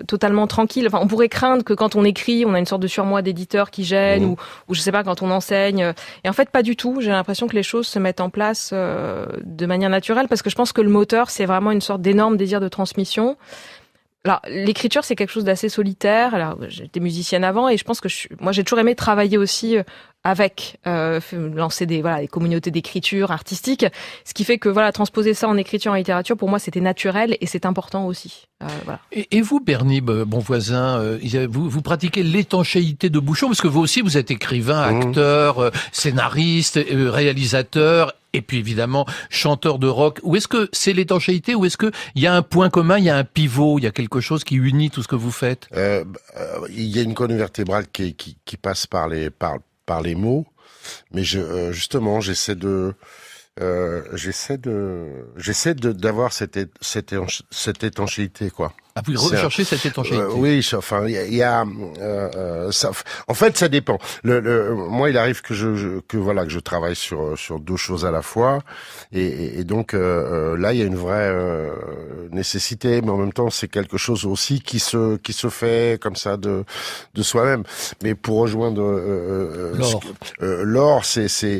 [0.07, 0.85] totalement tranquille.
[0.87, 3.71] Enfin, on pourrait craindre que quand on écrit, on a une sorte de surmoi d'éditeur
[3.71, 4.29] qui gêne, Mhm.
[4.31, 4.35] ou,
[4.67, 5.93] ou je sais pas, quand on enseigne.
[6.25, 6.97] Et en fait, pas du tout.
[6.99, 10.49] J'ai l'impression que les choses se mettent en place euh, de manière naturelle, parce que
[10.49, 13.37] je pense que le moteur, c'est vraiment une sorte d'énorme désir de transmission.
[14.25, 16.35] Alors, l'écriture, c'est quelque chose d'assez solitaire.
[16.35, 19.37] Alors, j'étais musicienne avant, et je pense que je, suis- moi, j'ai toujours aimé travailler
[19.37, 19.83] aussi euh,
[20.27, 21.21] avec, euh,
[21.55, 23.85] lancer des voilà des communautés d'écriture artistique,
[24.25, 27.37] ce qui fait que voilà transposer ça en écriture en littérature, pour moi, c'était naturel
[27.39, 28.47] et c'est important aussi.
[28.61, 28.99] Euh, voilà.
[29.13, 33.67] Et, et vous, Bernie, bon voisin, euh, vous, vous pratiquez l'étanchéité de bouchon parce que
[33.69, 35.01] vous aussi, vous êtes écrivain, Mhm.
[35.01, 38.13] acteur, euh, scénariste, euh, réalisateur.
[38.33, 40.19] Et puis évidemment, chanteur de rock.
[40.23, 43.05] Ou est-ce que c'est l'étanchéité ou est-ce que il y a un point commun, il
[43.05, 45.31] y a un pivot, il y a quelque chose qui unit tout ce que vous
[45.31, 45.67] faites?
[45.75, 49.29] Euh, bah, euh, il y a une colonne vertébrale qui, qui, qui passe par les
[49.29, 49.55] par,
[49.87, 50.45] par les mots,
[51.11, 52.93] mais je, euh, justement j'essaie de
[53.61, 55.05] euh, j'essaie de
[55.37, 57.15] j'essaie de d'avoir cette cette
[57.51, 58.73] cette étanchéité quoi.
[58.99, 60.17] Ah, vous recherchez cette étanchéité.
[60.23, 62.89] Euh, oui, enfin, il y a, il y a, euh, euh, ça,
[63.27, 63.99] en fait, ça dépend.
[64.23, 67.59] Le, le- moi, il arrive que je, je- que voilà, que je travaille sur sur
[67.59, 68.63] deux choses à la fois,
[69.11, 71.69] et, et- donc euh, là, il y a une vraie euh,
[72.31, 76.15] nécessité, mais en même temps, c'est quelque chose aussi qui se qui se fait comme
[76.15, 76.63] ça de
[77.13, 77.61] de soi-même.
[78.01, 78.81] Mais pour rejoindre
[80.41, 81.59] euh, Laure, c'est c'est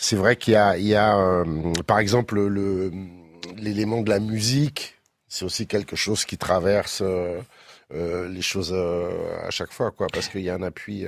[0.00, 2.90] c'est vrai qu'il y a euh, par exemple le
[3.56, 4.96] l'élément de la musique
[5.28, 7.38] c'est aussi quelque chose qui traverse euh,
[7.92, 11.06] euh, les choses à chaque fois, quoi, parce qu'il y a un appui.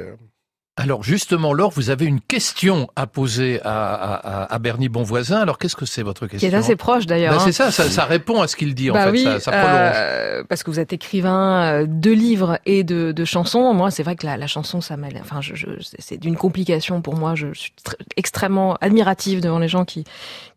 [0.83, 5.41] Alors justement, Laure, vous avez une question à poser à, à, à- à Bernie Bonvoisin.
[5.41, 7.35] Alors qu'est-ce que c'est votre Qui question est assez proche d'ailleurs.
[7.35, 7.45] Ben, hein.
[7.45, 9.51] C'est ça, ça, ça répond à ce qu'il dit en bah fait, oui, ça, ça
[9.53, 9.93] prolonge.
[9.95, 13.73] euh, parce que vous êtes écrivain euh, de livres et de, de chansons.
[13.75, 15.67] Moi, c'est vrai que la, la chanson, ça m'a, enfin, je, je,
[15.99, 17.35] c'est d'une complication pour moi.
[17.37, 20.05] Je suis tr- extrêmement admirative devant les gens qui,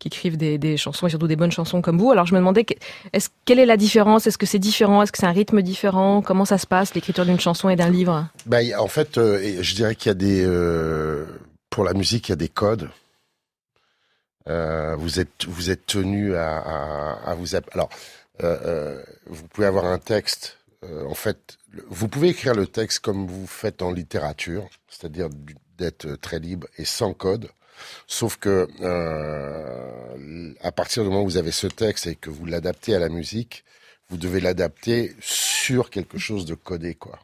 [0.00, 2.10] qui écrivent des, des chansons et surtout des bonnes chansons comme vous.
[2.10, 2.66] Alors, je me demandais,
[3.12, 4.26] est-ce quelle est la différence?
[4.26, 5.02] Est-ce que c'est différent?
[5.02, 6.20] Est-ce que c'est un rythme différent?
[6.22, 8.26] Comment ça se passe l'écriture d'une chanson et d'un livre?
[8.50, 11.26] A- en fait, euh, je dirais qu'il y a euh,
[11.70, 12.88] pour la musique, il y a des codes.
[14.48, 17.88] Euh, vous êtes vous êtes tenu à, vous alors
[18.44, 20.58] euh, vous pouvez avoir un texte.
[20.82, 25.28] en fait, vous pouvez écrire le texte comme vous faites en littérature, c'est-à-dire
[25.78, 27.50] d'être très libre et sans code.
[28.06, 28.68] Sauf que
[30.60, 33.08] à partir du moment où vous avez ce texte et que vous l'adaptez à la
[33.08, 33.64] musique,
[34.08, 37.18] vous devez l'adapter sur quelque chose de codé, quoi.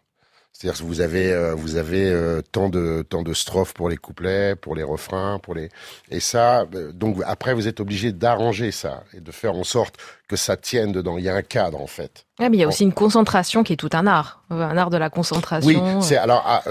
[0.62, 3.96] C'est-à-dire que vous avez euh, vous avez euh, tant de tant de strophes pour les
[3.96, 5.70] couplets, pour les refrains, pour les
[6.08, 9.96] et ça euh, donc après vous êtes obligé d'arranger ça et de faire en sorte
[10.28, 11.18] que ça tienne dedans.
[11.18, 12.26] Il y a un cadre en fait.
[12.38, 14.90] ah, mais il y a aussi une concentration qui est tout un art, un art
[14.90, 15.68] de la concentration.
[15.68, 16.62] Oui, c'est alors ah,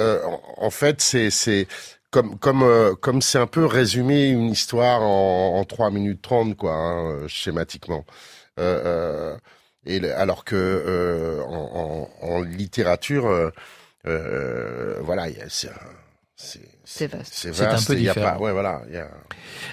[0.56, 1.68] en, fait c'est c'est
[2.12, 6.56] comme comme euh, comme c'est un peu résumer une histoire en, en 3 minutes 30
[6.56, 8.06] quoi hein, schématiquement.
[8.58, 9.38] Euh, euh,
[9.86, 13.50] et le- alors que euh, en, en, en littérature euh,
[14.08, 15.70] euh, voilà, c'est
[16.84, 17.34] c'est C'est vaste.
[17.34, 18.34] c'est un peu y a différent.
[18.38, 19.08] pas ouais voilà, il y a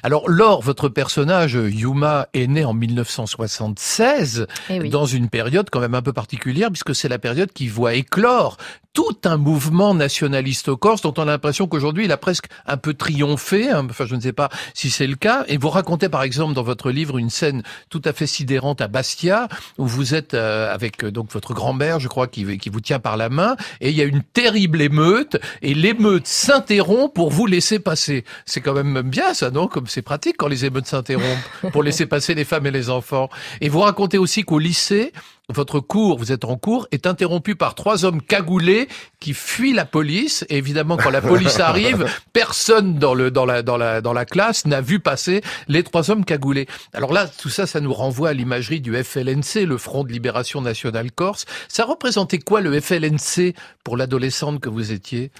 [0.02, 4.90] Alors Laure, votre personnage Yuma est né en 1976 Eh oui.
[4.90, 8.56] dans une période quand même un peu particulière puisque c'est la période qui voit éclore
[8.94, 12.94] tout un mouvement nationaliste corse dont on a l'impression qu'aujourd'hui il a presque un peu
[12.94, 13.70] triomphé.
[13.70, 13.86] hein.
[13.88, 15.44] Enfin, je ne sais pas si c'est le cas.
[15.46, 18.88] Et vous racontez par exemple dans votre livre une scène tout à fait sidérante à
[18.88, 22.80] Bastia où vous êtes euh, avec euh, donc votre grand-mère, je crois, qui, qui vous
[22.80, 27.30] tient par la main et il y a une terrible émeute et l'émeute s'interrompt pour
[27.30, 28.24] vous laisser passer.
[28.46, 29.68] C'est quand même bien ça, non?
[29.68, 31.22] Comme c'est pratique quand les émeutes s'interrompent
[31.72, 33.28] pour laisser passer les femmes et les enfants.
[33.60, 35.12] Et vous racontez aussi qu'au lycée,
[35.50, 38.86] votre cours, vous êtes en cours, est interrompu par trois hommes cagoulés
[39.18, 40.44] qui fuient la police.
[40.50, 44.26] Et évidemment, quand la police arrive, personne dans le dans la dans la dans la
[44.26, 46.66] classe n'a vu passer les trois hommes cagoulés.
[46.92, 50.60] Alors là, tout ça, ça nous renvoie à l'imagerie du FLNC, le Front de Libération
[50.60, 51.46] Nationale Corse.
[51.68, 55.30] Ça représentait quoi le FLNC pour l'adolescente que vous étiez?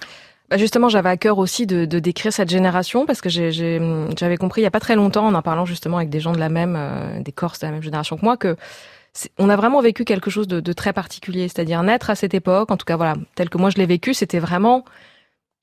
[0.49, 4.61] Bah justement, j'avais à cœur aussi de, de décrire cette génération parce que j'avais compris
[4.61, 6.49] il y a pas très longtemps, en en parlant justement avec des gens de la
[6.49, 8.55] même, euh, des Corses de la même génération que moi, que
[9.37, 12.71] on a vraiment vécu quelque chose de, de très particulier, c'est-à-dire naître à cette époque,
[12.71, 14.85] en tout cas voilà, tel que moi je l'ai vécu, c'était vraiment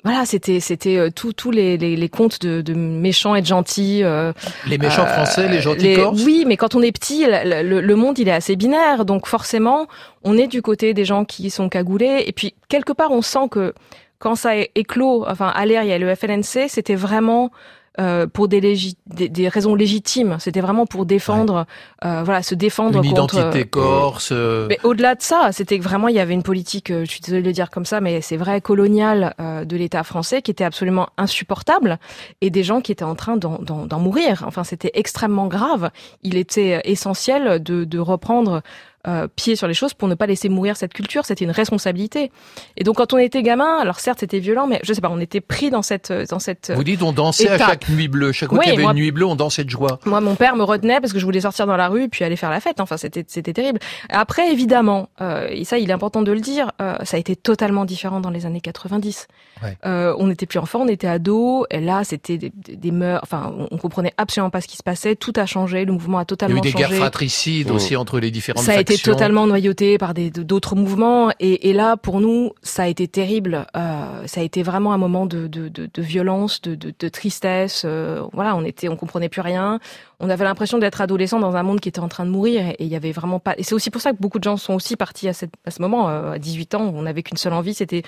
[0.04, 3.46] voilà, c'était c'était euh, tous tous les, les, les contes de, de méchants et de
[3.46, 4.04] gentils.
[4.04, 4.32] euh,
[4.68, 6.22] Les méchants euh, français, les gentils les- corses?
[6.24, 9.26] Oui, mais quand on est petit, le, le- le monde il est assez binaire, donc
[9.26, 9.88] forcément,
[10.22, 12.22] on est du côté des gens qui sont cagoulés.
[12.26, 13.74] Et puis quelque part, on sent que
[14.18, 17.50] quand ça é- éclos, enfin à l'air, il y a le FLNC, c'était vraiment
[17.98, 20.36] euh, pour des, légi- des, des raisons légitimes.
[20.38, 21.64] C'était vraiment pour défendre,
[22.04, 23.36] euh, voilà, se défendre Une contre.
[23.36, 24.28] identité corse.
[24.32, 27.20] euh, Mais au-delà de ça, c'était vraiment il y avait une politique, euh, je suis
[27.22, 30.50] désolée de le dire comme ça, mais c'est vrai coloniale euh, de l'État français qui
[30.50, 31.98] était absolument insupportable
[32.42, 34.44] et des gens qui étaient en train d'en- mourir.
[34.46, 35.90] Enfin, c'était extrêmement grave.
[36.22, 38.60] Il était euh, essentiel de, de reprendre
[39.06, 41.24] euh, pied sur les choses pour ne pas laisser mourir cette culture.
[41.24, 42.30] C'était une responsabilité.
[42.76, 45.20] Et donc quand on était gamin, alors certes c'était violent, mais je sais pas, on
[45.20, 48.32] était pris dans cette dans cette Vous dites on dansait à chaque nuit bleue.
[48.32, 49.98] Chaque fois Oui, qu'il y avait moi- une nuit bleue, on dansait de joie.
[50.06, 52.36] moi, mon père me retenait parce que je voulais sortir dans la rue puis aller
[52.36, 52.80] faire la fête.
[52.80, 53.78] Enfin, c'était c'était terrible.
[54.08, 57.36] Après, évidemment, euh, et ça, il est important de le dire, euh, ça a été
[57.36, 59.26] totalement différent dans les années 90.
[59.62, 59.76] Ouais.
[59.86, 63.20] Euh, on n'était plus enfant, on était ado, et là, c'était des, des- des mœurs.
[63.22, 65.16] Enfin, on, comprenait absolument pas ce qui se passait.
[65.16, 66.84] Tout a changé, le mouvement a Il y a totalement eu des changé.
[66.88, 67.74] guerres fratricides Oh.
[67.74, 71.72] aussi entre les différentes Ça a été totalement noyauté par des d'autres mouvements et, et
[71.72, 73.66] là pour nous ça a été terrible.
[73.76, 77.08] Euh, ça a été vraiment un moment de, de, de, de violence, de, de, de
[77.08, 77.82] tristesse.
[77.84, 79.78] Euh, voilà, on était, on comprenait plus rien.
[80.20, 82.76] On avait l'impression d'être adolescent dans un monde qui était en train de mourir et
[82.84, 83.54] il y avait vraiment pas.
[83.58, 85.70] Et c'est aussi pour ça que beaucoup de gens sont aussi partis à, cette, à
[85.70, 86.08] ce moment.
[86.08, 88.02] Euh, à 18 ans, on n'avait qu'une seule envie, c'était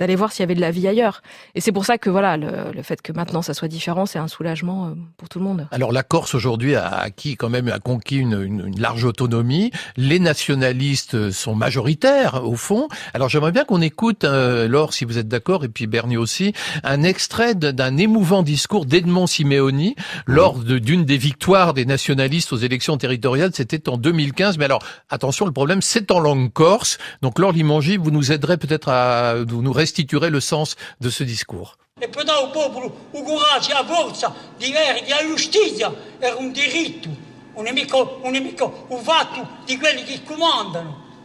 [0.00, 1.22] d'aller voir s'il y avait de la vie ailleurs.
[1.54, 4.18] Et c'est pour ça que voilà, le, le fait que maintenant ça soit différent, c'est
[4.18, 5.68] un soulagement euh, pour tout le monde.
[5.70, 9.70] Alors la Corse aujourd'hui a acquis quand même, a conquis une, une- une large autonomie.
[9.96, 12.88] Les nationalistes sont majoritaires au fond.
[13.14, 16.52] Alors j'aimerais bien qu'on écoute, euh, Laure, si vous êtes d'accord, et puis Bernie aussi,
[16.82, 19.94] un extrait d'un émouvant discours d'Edmond Simeoni
[20.26, 23.50] lors de- d'une des victoires des nationalistes aux élections territoriales.
[23.54, 24.58] C'était en 2015.
[24.58, 26.98] Mais alors attention, le problème c'est en langue corse.
[27.22, 31.24] Donc Laure Limangi, vous nous aiderez peut-être à vous nous restituerez le sens de ce
[31.24, 31.76] discours.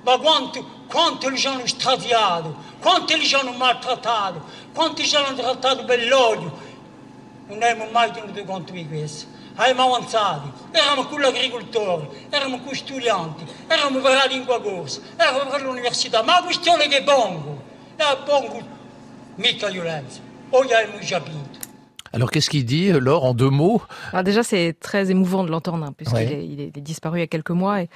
[0.03, 6.05] Ma quanto, quanto li hanno stradiato, quanto li hanno maltrattato, quanto li hanno trattato per
[6.05, 6.73] l'odio.
[7.47, 9.33] Non abbiamo mai tenuto conto di questo.
[9.55, 14.99] Abbiamo avanzati, eravamo con gli agricoltori, eravamo con gli studianti, eravamo per la lingua corsa,
[15.15, 16.21] eravamo per l'università.
[16.23, 17.54] Ma la questione che pongo,
[17.95, 18.61] è pongo
[19.35, 20.19] mica violenza.
[20.49, 21.44] Poi abbiamo capito.
[22.15, 23.81] Alors qu'est-ce qu'il dit, Laure, en deux mots?
[24.13, 26.33] Alors déjà, c'est très émouvant de l'entendre, hein, puisqu'il Ouais.
[26.33, 27.81] est, il est disparu il y a quelques mois.
[27.81, 27.89] Et,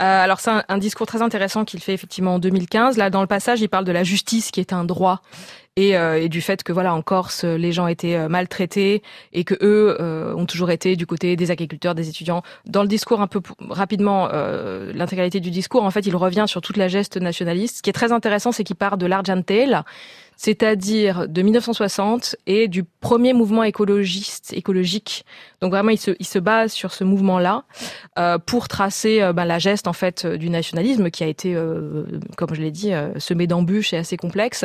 [0.00, 2.96] euh, alors c'est un, un discours très intéressant qu'il fait effectivement en 2015.
[2.96, 5.20] Là, dans le passage, il parle de la justice qui est un droit.
[5.76, 9.44] Et, euh, et du fait que voilà en Corse les gens étaient euh, maltraités et
[9.44, 13.20] que eux euh, ont toujours été du côté des agriculteurs des étudiants dans le discours
[13.22, 17.18] un peu rapidement euh, l'intégralité du discours en fait il revient sur toute la geste
[17.18, 19.84] nationaliste ce qui est très intéressant c'est qu'il part de l'Argentelle
[20.40, 25.26] c'est-à-dire de 1960 et du premier mouvement écologiste écologique
[25.60, 27.64] donc vraiment il se, il se base sur ce mouvement là
[28.18, 31.54] euh, pour tracer euh, ben, la geste en fait euh, du nationalisme qui a été
[31.54, 32.04] euh,
[32.38, 34.64] comme je l'ai dit euh, semé d'embûches et assez complexe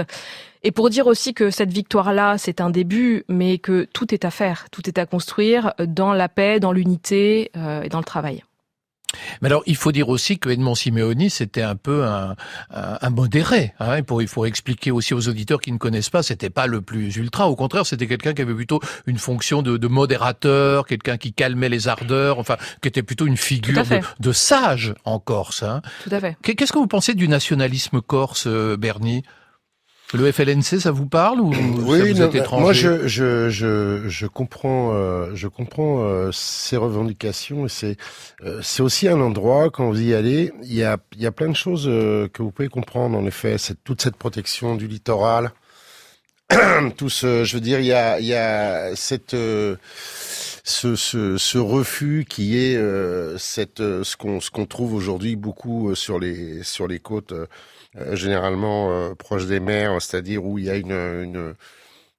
[0.63, 4.31] et pour dire aussi que cette victoire-là, c'est un début, mais que tout est à
[4.31, 7.51] faire, tout est à construire dans la paix, dans l'unité
[7.83, 8.41] et dans le travail.
[9.41, 12.35] Mais alors, il faut dire aussi que Edmond Simeoni, c'était un peu un,
[12.73, 13.73] un, un modéré.
[13.79, 16.81] Hein, pour, il faut expliquer aussi aux auditeurs qui ne connaissent pas, c'était pas le
[16.81, 17.49] plus ultra.
[17.49, 21.69] Au contraire, c'était quelqu'un qui avait plutôt une fonction de, de modérateur, quelqu'un qui calmait
[21.69, 25.63] les ardeurs, enfin, qui était plutôt une figure de, de sage en Corse.
[25.63, 25.81] Hein.
[26.03, 26.37] Tout à fait.
[26.41, 29.23] Qu'est- Qu'est-ce que vous pensez du nationalisme corse, euh, Bernie?
[30.13, 34.03] Le FLNC, ça vous parle ou ça Oui, vous non, étranger moi je je je
[34.07, 37.97] je comprends euh, je comprends euh, ces revendications c'est
[38.43, 41.31] euh, c'est aussi un endroit quand vous y allez, il y a il y a
[41.31, 44.87] plein de choses euh, que vous pouvez comprendre en effet, c'est toute cette protection du
[44.87, 45.51] littoral.
[46.97, 49.77] Tout ce, je veux dire, il y a il y a cette euh,
[50.63, 55.95] ce, ce, ce refus qui est euh, cette ce qu'on ce qu'on trouve aujourd'hui beaucoup
[55.95, 57.33] sur les sur les côtes
[58.13, 61.53] généralement euh, proches des mers, c'est-à-dire où il y a une une,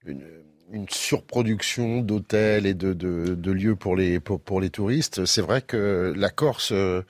[0.06, 0.24] une,
[0.72, 5.24] une surproduction d'hôtels et de, de, de lieux pour les pour, les touristes.
[5.26, 7.02] C'est vrai que la Corse euh,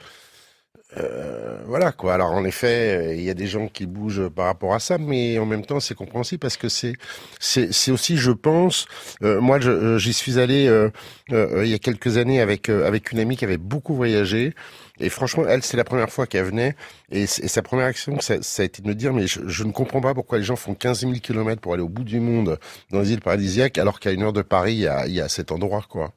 [0.97, 2.15] euh, voilà quoi.
[2.15, 4.99] Alors en effet, euh, il y a des gens qui bougent par rapport à ça,
[4.99, 6.95] mais en même temps c'est compréhensible parce que c'est
[7.41, 8.87] c'est aussi, je pense,
[9.23, 10.91] euh, moi euh, j'y suis allé euh,
[11.33, 14.55] euh, il y a quelques années avec euh, avec une amie qui avait beaucoup voyagé
[15.01, 16.75] et franchement elle c'est la première fois qu'elle venait
[17.11, 20.15] et, sa première action ça, a été de me dire mais je, ne comprends pas
[20.15, 22.59] pourquoi les gens font 15 000 kilomètres pour aller au bout du monde
[22.91, 25.21] dans les îles paradisiaques alors qu'à une heure de Paris il y a, il y
[25.21, 26.13] a cet endroit quoi.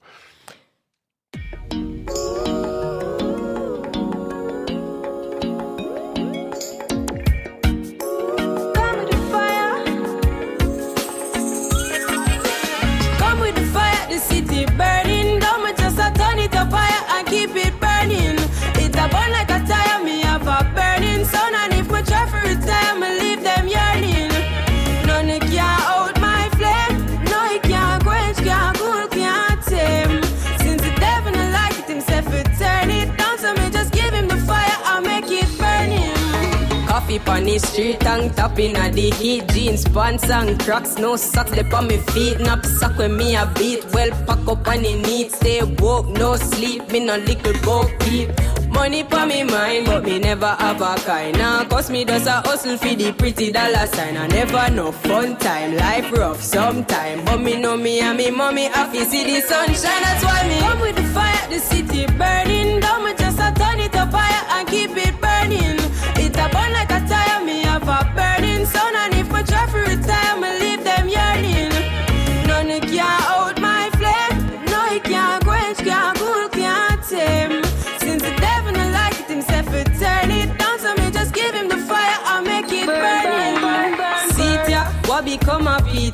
[37.30, 39.48] On the street, tongue tapping at the heat.
[39.50, 42.40] Jeans, pants and cracks, no socks, lip on me feet.
[42.40, 43.86] Nap sock when me a beat.
[43.94, 45.32] Well, pack up on the neat.
[45.32, 46.92] Stay woke, no sleep.
[46.92, 48.30] Me no little boat keep.
[48.70, 51.38] Money for me mind, but me never have a kind.
[51.38, 54.18] Now, cause me does a hustle for the pretty dollar sign.
[54.18, 57.26] I never know fun time, life rough sometime.
[57.26, 60.02] But me know me and me mommy happy see the sunshine.
[60.04, 63.06] That's why me come with the fire, the city burning down.
[63.06, 65.19] Me just a turn it up higher and keep it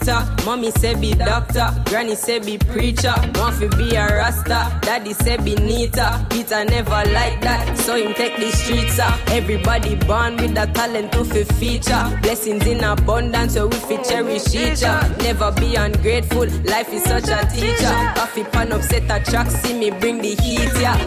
[0.07, 0.45] a Peter?
[0.45, 3.13] Mommy say be doctor, granny say be preacher.
[3.33, 6.25] Fi be a rasta, daddy say be neater.
[6.29, 9.19] Peter never like that, so him take the streets up.
[9.31, 12.19] Everybody born with the talent to fi feature.
[12.21, 15.23] Blessings in abundance, so we fi cherish each other.
[15.23, 17.95] Never be ungrateful, life is such a teacher.
[18.15, 20.97] Coffee pan upset a track, see me bring the heat, yeah.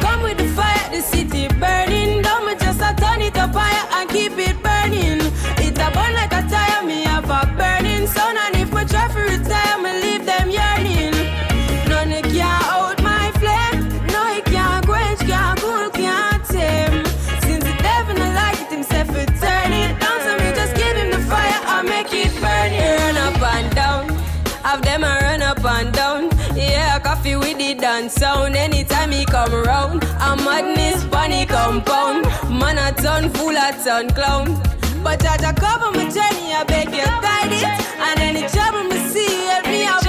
[0.00, 2.46] Come with the fire, the city burning down.
[2.46, 5.20] Me just a turn it up higher and keep it burning.
[5.64, 6.19] It a burn
[8.14, 8.36] sun.
[8.44, 11.14] And if we try for retire, me leave them yearning.
[11.88, 13.88] None can out my flame.
[14.12, 17.04] No, he can't quench, can't cool, can't tame.
[17.44, 20.18] Since the devil don't like it himself, he turn it down.
[20.24, 22.70] So me just give him the fire, I make it burn.
[22.78, 24.08] Run up and down.
[24.62, 26.30] Have them a run up and down.
[26.54, 28.56] Yeah, coffee with the dance sound.
[28.56, 32.26] Anytime he come round, a madness bunny compound.
[32.50, 34.46] Man a ton full of ton clown.
[35.02, 37.64] But I just cover my journey, I beg you guide it.
[37.64, 39.99] And any trouble me see, help me avoid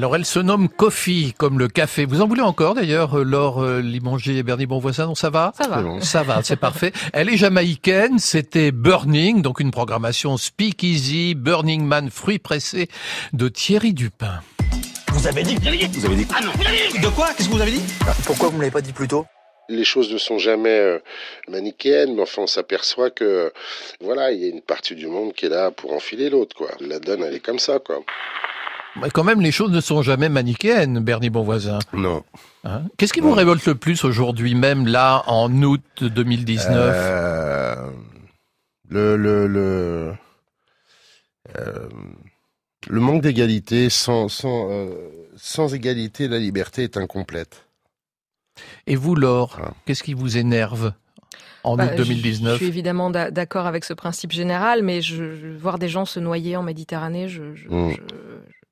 [0.00, 2.06] Alors elle se nomme Coffee, comme le café.
[2.06, 5.52] Vous en voulez encore d'ailleurs, euh, Laure euh, Limanger et Bernie Bonvoisin, non ça va?
[5.54, 5.76] Ça va.
[5.76, 6.00] C'est bon.
[6.00, 6.92] Ça va, c'est parfait.
[7.12, 12.88] Elle est jamaïcaine, c'était Burning, donc une programmation Speakeasy, Burning Man, fruits pressés
[13.34, 14.40] de Thierry Dupin.
[15.12, 16.52] Vous avez dit Vous avez dit Ah non
[17.02, 17.28] De quoi?
[17.36, 17.82] Qu'est-ce que vous avez dit?
[18.24, 19.26] Pourquoi vous me l'avez pas dit plus tôt?
[19.68, 20.98] Les choses ne sont jamais euh,
[21.46, 23.52] manichéennes, mais enfin on s'aperçoit que
[24.00, 26.70] voilà, il y a une partie du monde qui est là pour enfiler l'autre, quoi.
[26.80, 28.02] La donne, elle est comme ça, quoi.
[28.96, 31.78] Mais quand même, les choses ne sont jamais manichéennes, Bernie Bonvoisin.
[31.92, 32.24] Non.
[32.64, 32.82] Hein?
[32.96, 37.90] Qu'est-ce qui vous révolte le plus aujourd'hui, même là, en août 2019 Euh,
[38.88, 40.12] le le le
[41.58, 41.88] euh,
[42.88, 44.90] le manque d'égalité sans sans euh,
[45.36, 47.66] sans égalité, la liberté est incomplète.
[48.86, 50.92] Et vous, Laure, qu'est-ce qui vous énerve
[51.62, 55.00] en Bah, août je- 2019 Je suis évidemment d'a- d'accord avec ce principe général, mais
[55.00, 57.90] je, je- voir des gens se noyer en Méditerranée, je je, Mm.
[57.92, 57.96] je,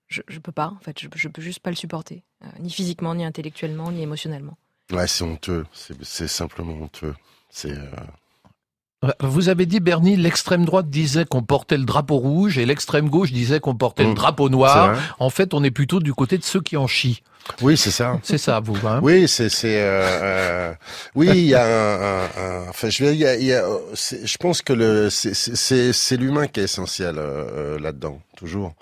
[0.09, 0.73] je- je peux pas.
[0.79, 4.03] En fait, je, je peux juste pas le supporter, Euh, ni physiquement, ni intellectuellement, ni
[4.03, 4.57] émotionnellement.
[4.93, 5.67] Ouais, c'est honteux.
[6.03, 7.15] C'est simplement honteux.
[7.51, 12.67] C'est euh, Vous avez dit, Bernie, l'extrême droite disait qu'on portait le drapeau rouge et
[12.67, 14.15] l'extrême gauche disait qu'on portait le Mm.
[14.15, 14.99] drapeau noir.
[15.21, 17.23] En fait, on est plutôt du côté de ceux qui en chient.
[17.63, 18.19] Oui, c'est ça.
[18.25, 18.77] C'est ça, vous.
[18.87, 20.75] Hein Oui, c'est c'est euh, euh,
[21.15, 22.25] oui, il y a un, un-
[22.65, 26.17] un- enfin je veux dire, il y a, y je pense que le c'est c'est-
[26.17, 28.75] l'humain qui est essentiel euh, là-dedans toujours.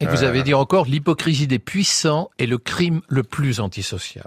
[0.00, 4.26] Et vous avez dit encore, l'hypocrisie des puissants est le crime le plus antisocial.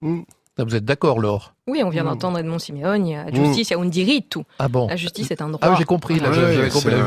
[0.00, 0.22] Mm.
[0.58, 1.53] Vous êtes d'accord, Laure?
[1.66, 2.08] Oui, on vient Mm.
[2.08, 4.44] d'entendre Edmond Simeone, il y a justice, il y a un diritto.
[4.58, 5.60] Ah bon La justice est un droit.
[5.62, 6.96] Ah, j'ai compris, là, Ouais, j'avais compris la.
[6.98, 7.02] Oui,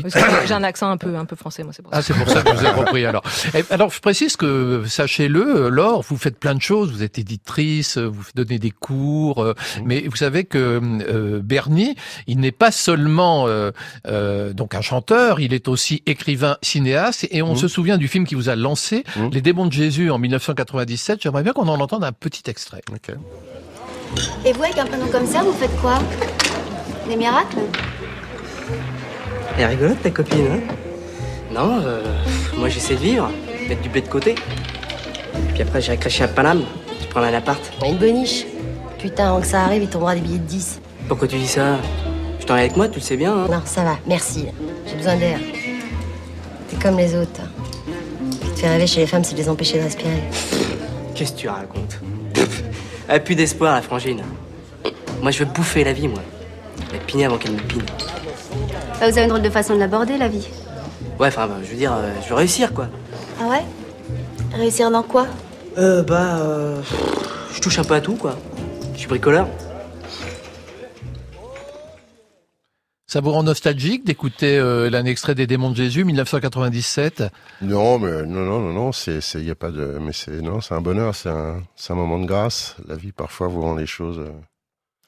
[0.00, 1.98] vrai que J'ai un accent un peu, un peu français, moi, c'est pour ça.
[1.98, 3.22] Ah, c'est pour ça que vous avez compris alors.
[3.54, 6.90] Et alors, je précise que, sachez-le, Laure, vous faites plein de choses.
[6.90, 9.54] Vous êtes éditrice, vous donnez des cours, euh,
[9.84, 11.94] mais vous savez que euh, Bernie,
[12.26, 13.70] il n'est pas seulement euh,
[14.08, 17.28] euh, donc un chanteur, il est aussi écrivain, cinéaste.
[17.30, 17.56] Et on Mhm.
[17.58, 19.30] se souvient du film qui vous a lancé, Mhm.
[19.32, 21.22] Les démons de Jésus, en 1997.
[21.22, 22.82] J'aimerais bien qu'on en entende un petit extrait.
[22.92, 23.14] Ok.
[24.44, 25.98] Et vous, avec un prénom comme ça, vous faites quoi
[27.08, 27.58] Des miracles
[29.56, 30.60] Elle est rigolote ta copine, hein
[31.52, 32.02] Non, euh,
[32.56, 33.30] moi j'essaie de vivre,
[33.68, 34.34] mettre du blé de côté.
[35.54, 36.62] Puis après j'irai crècher à Paname.
[37.00, 37.60] Tu prendre un appart.
[37.86, 38.44] Une boniche.
[38.98, 40.80] Putain, avant que ça arrive, il tombera des billets de 10.
[41.08, 41.76] Pourquoi tu dis ça
[42.40, 43.32] Je t'en ai avec moi, tu le sais bien.
[43.32, 44.46] Hein Non, ça va, merci.
[44.86, 45.38] J'ai besoin d'air.
[46.68, 47.40] T'es comme les autres.
[48.30, 50.22] Ce qui te fait rêver chez les femmes, c'est de les empêcher de respirer.
[51.14, 51.98] Qu'est-ce que tu racontes
[53.12, 54.22] Elle a plus d'espoir, la frangine.
[55.20, 56.20] Moi, je veux bouffer la vie, moi.
[56.94, 57.82] La piner avant qu'elle me pine.
[58.98, 60.48] Bah, vous avez une drôle de façon de l'aborder, la vie.
[61.20, 62.86] Ouais, enfin, bah, je veux dire, euh, je veux réussir, quoi.
[63.38, 63.64] Ah ouais?
[64.56, 65.26] Réussir dans quoi?
[65.76, 66.80] Euh, bah, euh,
[67.54, 68.34] je touche un peu à tout, quoi.
[68.94, 69.46] Je suis bricoleur.
[73.12, 77.24] Ça vous rend nostalgique d'écouter euh, l'un extrait des Démons de Jésus, 1997
[77.60, 80.72] Non, mais non, non, non, non, c'est, y a pas de, mais c'est, non, c'est
[80.72, 82.74] un bonheur, c'est un, un moment de grâce.
[82.88, 84.18] La vie parfois vous rend les choses.
[84.18, 84.32] euh.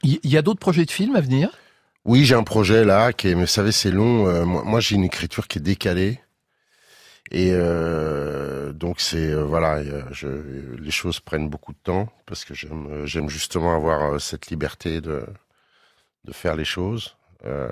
[0.03, 1.49] Il y, a d'autres projets de films à venir?
[2.05, 4.29] Oui, j'ai un projet là, qui est, mais vous savez, c'est long.
[4.29, 6.21] euh, moi, moi, j'ai une écriture qui est décalée.
[7.31, 10.29] Et euh, donc c'est euh, voilà, euh, je,
[10.79, 15.01] les choses prennent beaucoup de temps parce que j'aime euh, justement avoir euh, cette liberté
[15.01, 15.25] de
[16.27, 17.17] de faire les choses.
[17.47, 17.69] Euh,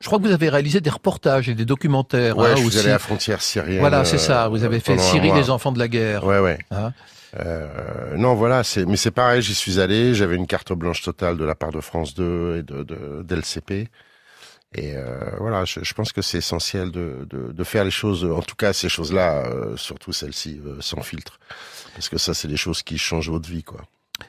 [0.00, 2.36] Je crois que vous avez réalisé des reportages et des documentaires.
[2.38, 2.78] ouais, hein, je suis aussi.
[2.80, 3.80] allé à la frontière syrienne.
[3.80, 4.48] Voilà, c'est euh, ça.
[4.48, 6.24] Vous avez fait Syrie, les enfants de la guerre.
[6.24, 6.58] Ouais, ouais.
[6.70, 6.92] Hein
[7.38, 9.42] Euh, non, voilà, c'est mais c'est pareil.
[9.42, 10.14] J'y suis allé.
[10.14, 13.88] J'avais une carte blanche totale de la part de France 2 et de, de d'LCP.
[14.74, 18.22] Et euh, voilà, je, je pense que c'est essentiel de, de, de faire les choses,
[18.24, 21.40] en tout cas ces choses-là, euh, surtout celles-ci, euh, sans filtre,
[21.94, 23.80] parce que ça, c'est des choses qui changent votre vie, quoi.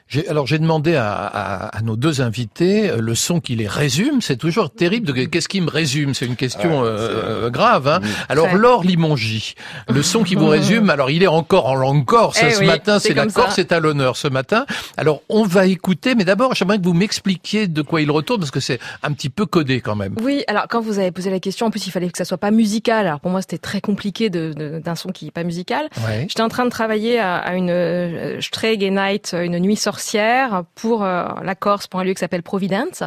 [0.08, 3.66] J'ai- Alors j'ai demandé à, à- à nos deux invités euh, le son qui les
[3.68, 4.20] résume.
[4.20, 5.06] C'est toujours terrible.
[5.06, 6.14] De, qu'est-ce qui me résume?
[6.14, 7.86] C'est une question Ouais, euh, euh, grave.
[7.88, 8.00] Hein.
[8.28, 8.54] Alors Ouais.
[8.58, 9.54] Laure Limongi,
[9.88, 10.90] le son qui vous résume.
[10.90, 12.98] Alors il est encore en langue corse Eh ce oui, matin.
[12.98, 13.26] c'est C'est la.
[13.26, 14.64] Corse est à l'honneur ce matin.
[14.96, 18.50] Alors on va écouter, mais d'abord j'aimerais que vous m'expliquiez de quoi il retourne parce
[18.50, 20.14] que c'est un petit peu codé quand même.
[20.22, 22.38] Oui, alors quand vous avez posé la question, en plus il fallait que ça soit
[22.38, 23.06] pas musical.
[23.06, 25.88] Alors pour moi c'était très compliqué de- de- d'un son qui est pas musical.
[26.06, 26.26] Ouais.
[26.28, 31.02] J'étais en train de travailler à, à une euh, Strege Night, une nuit sorcière pour
[31.04, 33.02] euh, la Corse, pour un lieu qui s'appelle Providence,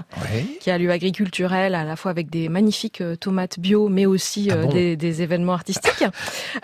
[0.60, 4.06] qui est un lieu agriculturel à la fois avec des magnifiques euh, tomates bio, mais
[4.06, 6.04] aussi Ah euh, bon des, des événements artistiques.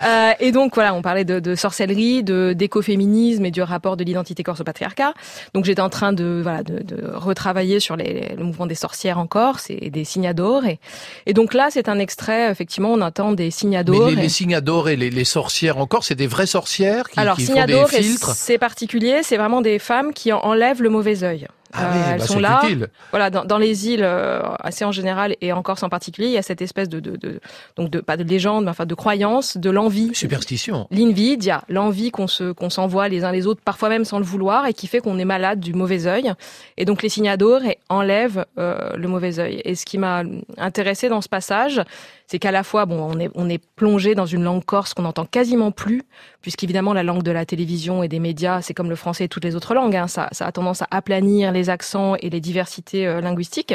[0.40, 4.42] Et donc voilà, on parlait de, de sorcellerie, de d'écoféminisme et du rapport de l'identité
[4.42, 5.14] corse au patriarcat.
[5.54, 9.18] Donc j'étais en train de voilà de, de retravailler sur les, le mouvement des sorcières
[9.18, 10.64] en Corse et des signadores.
[10.66, 10.78] Et,
[11.26, 12.50] et donc là, c'est un extrait.
[12.50, 14.06] Effectivement, on entend des Mais signadores.
[14.08, 17.36] les, et- les signadores et les, les sorcières encore, c'est des vraies sorcières qui, alors,
[17.36, 18.30] qui font des filtres.
[18.34, 21.46] c'est particulier, c'est vraiment des femmes qui en- enlèvent le mauvais œil.
[21.72, 22.60] Ah Euh, oui, elles bah, sont là.
[22.64, 22.88] utile.
[23.10, 26.32] Voilà, dans, dans les îles, euh, assez en général, et en Corse en particulier, il
[26.32, 27.38] y a cette espèce de, de, de
[27.76, 30.88] donc de pas de légende, mais enfin de croyance, de l'envie, Superstition.
[30.90, 34.66] l'invidia, l'envie qu'on se qu'on s'envoie les uns les autres, parfois même sans le vouloir,
[34.66, 36.32] et qui fait qu'on est malade du mauvais œil.
[36.76, 39.60] Et donc les signadores enlèvent euh, le mauvais œil.
[39.64, 40.24] Et ce qui m'a
[40.58, 41.80] intéressé dans ce passage,
[42.26, 45.02] c'est qu'à la fois, bon, on est on est plongé dans une langue corse qu'on
[45.02, 46.02] n'entend quasiment plus,
[46.40, 49.44] puisqu'évidemment la langue de la télévision et des médias, c'est comme le français et toutes
[49.44, 53.20] les autres langues, hein, ça, a tendance à aplanir les accents et les diversités euh,
[53.20, 53.74] linguistiques.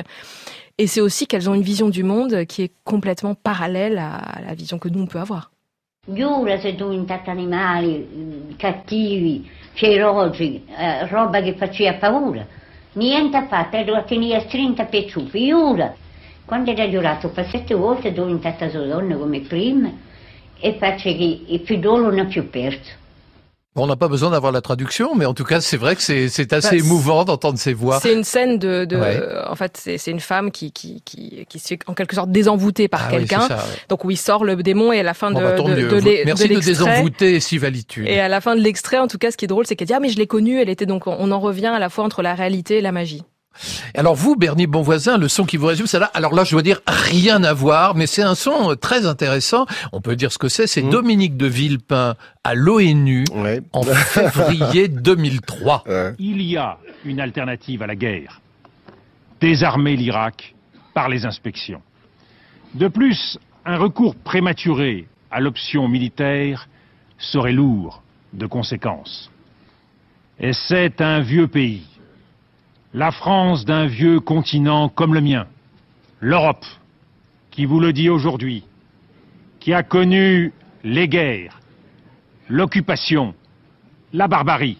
[0.78, 4.54] Et c'est aussi qu'elles ont une vision du monde qui est complètement parallèle à la
[4.54, 5.52] vision que nous on peut avoir.
[8.58, 9.46] Cattivi,
[20.62, 23.04] e faccio che il figliolo non più perso.
[23.78, 26.30] On n'a pas besoin d'avoir la traduction, mais en tout cas, c'est vrai que c'est
[26.30, 28.00] c'est assez Bah, émouvant d'entendre ces voix.
[28.00, 29.20] C'est une scène de, de Ouais.
[29.50, 32.32] en fait, c'est c'est une femme qui qui qui qui se fait en quelque sorte
[32.32, 33.42] désenvoûtée par Ah oui, quelqu'un.
[33.42, 33.80] c'est ça, ouais.
[33.90, 36.24] Donc où il sort le démon et à la fin Bon, de, bah, de, de
[36.26, 38.08] Merci de, l'extrait- désenvoûter Sivalitude.
[38.08, 39.88] Et à la fin de l'extrait, en tout cas, ce qui est drôle, c'est qu'elle
[39.90, 40.62] dit ah mais je l'ai connue.
[40.62, 43.24] Elle était donc on en revient à la fois entre la réalité et la magie.
[43.94, 46.12] Alors vous, Bernie Bonvoisin, le son qui vous résume, c'est là.
[46.14, 49.66] Alors là, je dois dire rien à voir, mais c'est un son très intéressant.
[49.94, 50.68] On peut dire ce que c'est.
[50.68, 50.90] C'est Mmh.
[50.90, 53.26] Dominique de Villepin à l'ONU
[53.74, 55.84] en février 2003.
[56.20, 58.42] Il y a une alternative à la guerre.
[59.42, 60.54] Désarmer l'Irak
[60.94, 61.82] par les inspections.
[62.74, 66.68] De plus, un recours prématuré à l'option militaire
[67.18, 68.02] serait lourd
[68.34, 69.32] de conséquences.
[70.40, 71.86] Et c'est un vieux pays.
[72.96, 75.48] La France d'un vieux continent comme le mien.
[76.22, 76.66] L'Europe,
[77.52, 78.64] qui vous le dit aujourd'hui,
[79.60, 80.54] qui a connu
[80.86, 81.60] les guerres,
[82.48, 83.36] l'occupation,
[84.14, 84.78] la barbarie.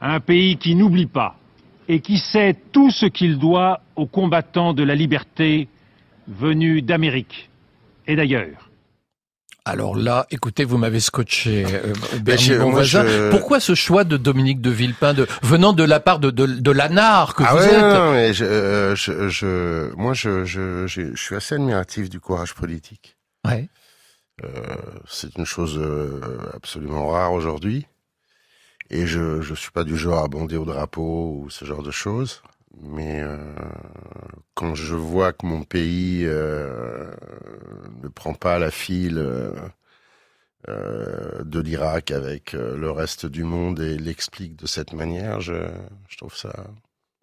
[0.00, 1.36] Un pays qui n'oublie pas
[1.86, 5.68] et qui sait tout ce qu'il doit aux combattants de la liberté
[6.26, 7.48] venus d'Amérique
[8.08, 8.63] et d'ailleurs.
[9.66, 14.60] Alors là, écoutez, vous m'avez scotché, euh, Bernie moi, je- Pourquoi ce choix de Dominique
[14.60, 17.74] de Villepin, de, venant de la part de, de, de l'ANAR que ah vous ouais,
[17.74, 22.20] êtes non, mais je, euh, je, je- moi, je, je, je, suis assez admiratif du
[22.20, 23.16] courage politique.
[23.46, 23.68] Ouais.
[24.44, 24.48] Euh,
[25.08, 26.20] c'est une chose euh,
[26.52, 27.86] absolument rare aujourd'hui.
[28.90, 31.90] et je je suis pas du genre à bonder au drapeau ou ce genre de
[31.90, 32.42] choses.
[32.82, 33.38] Mais euh,
[34.54, 37.10] quand je vois que mon pays euh,
[38.02, 39.18] ne prend pas la file
[40.68, 45.68] euh, de l'Irak avec le reste du monde et l'explique de cette manière, je,
[46.08, 46.52] je trouve ça.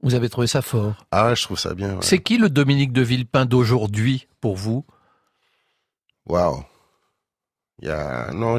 [0.03, 1.05] Vous avez trouvé ça fort.
[1.11, 1.95] Ah, je trouve ça bien.
[1.95, 2.01] ouais.
[2.01, 4.85] C'est qui le Dominique de Villepin d'aujourd'hui pour vous?
[6.25, 6.63] Waouh.
[7.81, 8.57] Il y a non,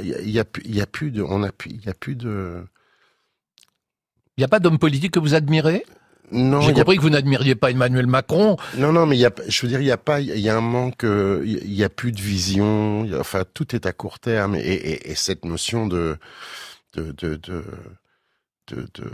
[0.00, 1.84] il y a, y a plus, il y a plus de, on a plus, il
[1.84, 2.66] y a plus de.
[4.36, 5.84] Il n'y a pas d'homme politique que vous admirez?
[6.32, 8.56] Non, J'ai a- compris que vous n'admiriez pas Emmanuel Macron.
[8.78, 10.56] Non, non, mais y a, je veux dire, il y a pas, il y a
[10.56, 13.06] un manque, euh, il y a plus de vision.
[13.12, 16.16] a- enfin, tout est à court terme et, et, et cette notion de,
[16.94, 17.64] de, de, de,
[18.68, 19.10] de,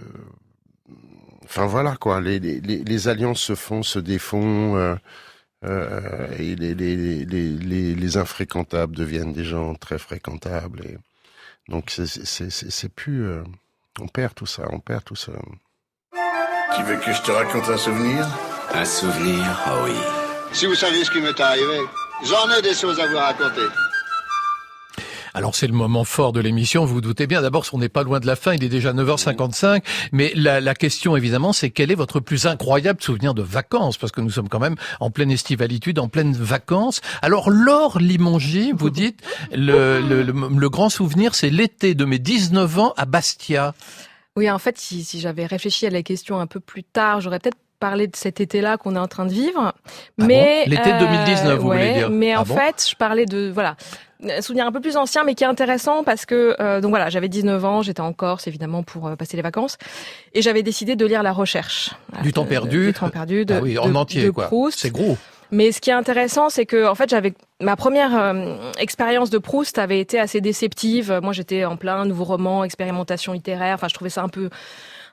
[1.45, 2.21] enfin voilà quoi.
[2.21, 4.77] Les, les, les, les alliances se font, se défont.
[4.77, 4.95] euh,
[5.65, 10.99] euh, et les, les, les, les, les infréquentables deviennent des gens très fréquentables et
[11.69, 13.43] donc c'est c'est c'est c'est plus euh,
[14.01, 15.33] on perd tout ça on perd tout ça
[16.79, 18.27] Tu veux que je te raconte un souvenir?
[18.73, 19.93] Un souvenir, ah oui.
[20.53, 21.81] Si vous saviez ce qui m'est arrivé,
[22.25, 23.67] j'en ai des choses à vous raconter.
[25.35, 27.43] Alors c'est le moment fort de l'émission, vous vous doutez bien.
[27.43, 29.83] D'abord, on n'est pas loin de la fin, il est déjà 9h55.
[30.13, 33.99] Mais la, la question, évidemment, c'est quel est votre plus incroyable souvenir de vacances?
[33.99, 37.01] Parce que nous sommes quand même en pleine estivalitude, en pleine vacances.
[37.23, 39.21] Alors, Laure Limongi, vous dites,
[39.53, 43.75] le, le, le, le grand souvenir, c'est l'été de mes 19 ans à Bastia.
[44.37, 47.39] Oui, en fait, si, si j'avais réfléchi à la question un peu plus tard, j'aurais
[47.41, 49.73] peut-être parlé de cet été-là qu'on est en train de vivre.
[50.17, 50.71] mais bon?
[50.71, 52.11] L'été 2019, vous voulez dire?
[52.11, 52.57] Mais Ah en bon?
[52.57, 53.77] fait, je parlais de voilà
[54.29, 57.09] un souvenir un peu plus ancien, mais qui est intéressant parce que euh, donc voilà,
[57.09, 59.77] j'avais 19 ans, j'étais en Corse évidemment pour euh, passer les vacances,
[60.35, 61.91] et j'avais décidé de lire La Recherche.
[62.25, 62.87] Du temps de- perdu.
[62.89, 63.45] Du temps perdu.
[63.45, 64.51] De, Ah oui, en de- entier, quoi.
[64.73, 65.17] C'est gros.
[65.53, 69.39] Mais ce qui est intéressant, c'est que en fait, j'avais ma première euh, expérience de
[69.39, 71.21] Proust avait été assez déceptive.
[71.23, 73.75] Moi, j'étais en plein nouveau roman, expérimentation littéraire.
[73.75, 74.51] Enfin, je trouvais ça un peu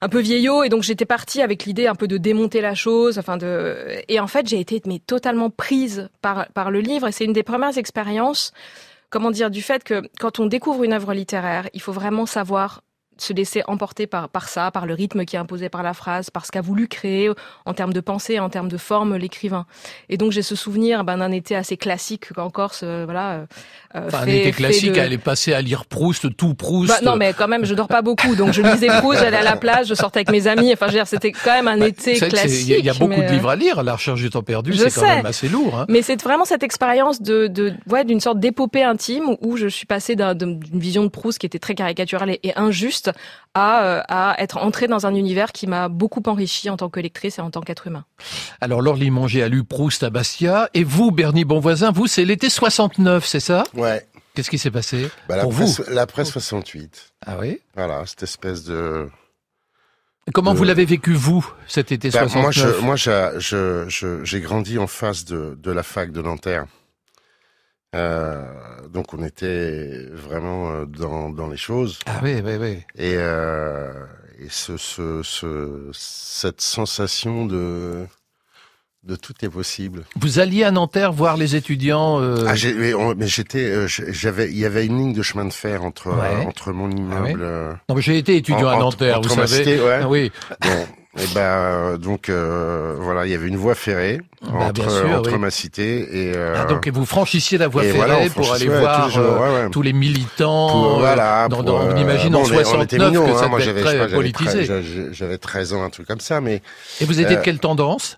[0.02, 3.18] un peu vieillot et donc j'étais partie avec l'idée un peu de démonter la chose
[3.18, 7.24] enfin de et en fait j'ai été totalement prise par par le livre et c'est
[7.24, 8.52] une des premières expériences
[9.10, 12.82] comment dire du fait que quand on découvre une œuvre littéraire il faut vraiment savoir
[13.18, 16.30] se laisser emporter par, par ça, par le rythme qui est imposé par la phrase,
[16.30, 17.30] par ce qu'a voulu créer
[17.66, 19.66] en termes de pensée, en termes de forme l'écrivain.
[20.10, 23.32] Et donc j'ai ce souvenir ben, d'un été assez classique qu'en Corse, euh, voilà.
[23.32, 23.46] euh,
[24.08, 26.90] Enfin, un fait- été fait classique, de- elle est passée à lire Proust, tout Proust.
[26.90, 29.44] Bah, non, mais quand même, je dors pas beaucoup, donc je lisais Proust, j'allais à
[29.44, 30.74] la plage, je sortais avec mes amis.
[30.74, 32.68] Enfin, je veux dire, c'était quand même un été que c'est- classique.
[32.68, 33.82] Il y a- il y a beaucoup mais, de livres à lire.
[33.84, 35.80] La recherche du temps perdu, c'est quand même assez lourd.
[35.80, 35.86] Hein.
[35.88, 39.86] Mais c'est vraiment cette expérience de, de ouais, d'une sorte d'épopée intime où je suis
[39.86, 43.05] passée d'un- d'une vision de Proust qui était très caricaturale et, et injuste
[43.54, 47.00] à, euh, à être entrée dans un univers qui m'a beaucoup enrichi en tant que
[47.00, 48.06] lectrice et en tant qu'être humain.
[48.62, 50.70] Alors, Laure Limanger a lu Proust à Bastia.
[50.74, 53.64] Et vous, Bernie Bonvoisin, vous, c'est l'été 69, c'est ça?
[53.74, 54.06] Ouais.
[54.34, 55.94] Qu'est-ce qui s'est passé Bah, la, pour presse, vous?
[55.94, 57.14] la presse 68.
[57.26, 57.60] Ah oui?
[57.76, 59.08] Voilà, cette espèce de.
[60.34, 63.86] Comment de- vous l'avez vécu, vous, cet été Bah, 69 moi, je, moi, j'ai, je,
[63.88, 66.66] je, j'ai grandi en face de, de la fac de Nanterre.
[67.96, 68.44] Euh,
[68.94, 72.00] donc, on était vraiment euh, dans, dans les choses.
[72.06, 72.78] Ah oui, oui, oui.
[72.98, 73.92] Et, euh,
[74.40, 78.06] et ce, ce, ce, cette sensation de,
[79.04, 80.04] de tout est possible.
[80.20, 82.54] Vous alliez à Nanterre voir les étudiants euh, Ah,
[83.16, 86.46] mais, j'étais, j'avais, il y avait une ligne de chemin de fer entre Ouais.
[86.46, 87.16] entre mon immeuble.
[87.18, 89.48] Ah oui euh, Non, mais j'ai été étudiant en- à entre- Nanterre, entre vous ma
[89.48, 89.64] savez.
[89.64, 90.00] cité, ouais.
[90.04, 90.32] Ah oui.
[90.62, 90.88] Bon,
[91.18, 95.10] et ben euh, donc euh, voilà, il y avait une voie ferrée Bah, entre, sûr,
[95.12, 95.38] entre oui.
[95.40, 96.00] ma cité
[96.30, 96.34] et.
[96.36, 99.08] euh, Ah, donc et vous franchissiez la voie ferrée voilà, pour aller ouais, voir tous
[99.18, 99.70] les jours, ouais, ouais.
[99.72, 100.70] tous les militants.
[100.72, 101.48] Pour- voilà.
[101.48, 103.40] dans, pour, dans- on imagine bon, en on est- on était 69 mignons, que hein,
[103.40, 104.66] ça moi, être très politisé.
[104.66, 106.62] j'avais- J'avais 13 ans, un truc comme ça, mais.
[107.02, 108.18] Et vous étiez de quelle tendance?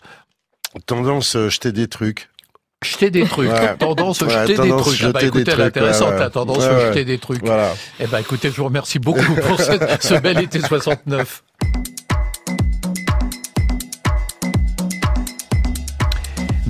[0.86, 2.30] Tendance, jeter des trucs.
[2.86, 3.50] Jeter des trucs.
[3.50, 3.76] Ouais.
[3.78, 5.00] Tendance Ouais, jeter des tendance trucs.
[5.02, 7.44] Ah bah jeter des écoutez, elle est intéressante, ouais, la tendance jeter des trucs.
[7.44, 7.74] Voilà.
[8.00, 11.44] Eh ben écoutez, je vous remercie beaucoup pour cette- ce bel été 69.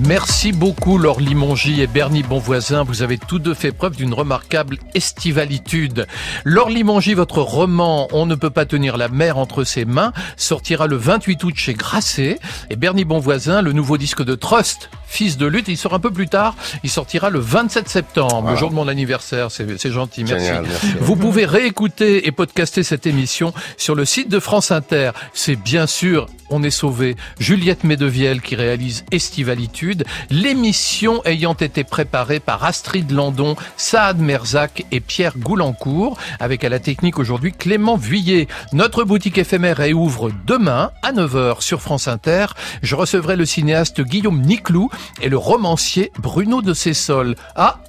[0.06, 2.84] Merci beaucoup Laure Limongi et Bernie Bonvoisin.
[2.84, 6.06] Vous avez tous deux fait preuve d'une remarquable estivalitude.
[6.44, 10.86] Laure Limongi, votre roman On ne peut pas tenir la mer entre ses mains sortira
[10.86, 12.38] le 28 août chez Grasset.
[12.70, 16.10] Et Bernie Bonvoisin, le nouveau disque de Trust, Fils de lutte, il sort un peu
[16.10, 16.54] plus tard.
[16.84, 19.50] Il sortira le 27 septembre, le jour de mon anniversaire.
[19.50, 20.46] C'est c'est gentil, merci.
[20.46, 20.86] Génial, merci.
[21.00, 25.12] Vous pouvez réécouter et podcaster cette émission sur le site de France Inter.
[25.32, 27.16] C'est bien sûr On est sauvé.
[27.40, 29.87] Juliette Medevielle qui réalise Estivalitude.
[30.30, 36.78] L'émission ayant été préparée par Astrid Landon, Saad Merzac et Pierre Goulancourt, avec à la
[36.78, 38.48] technique aujourd'hui Clément Vuillet.
[38.72, 42.46] Notre boutique éphémère réouvre demain à 9h sur France Inter.
[42.82, 44.90] Je recevrai le cinéaste Guillaume Niclou
[45.22, 47.34] et le romancier Bruno de Cessol.
[47.56, 47.80] Ah,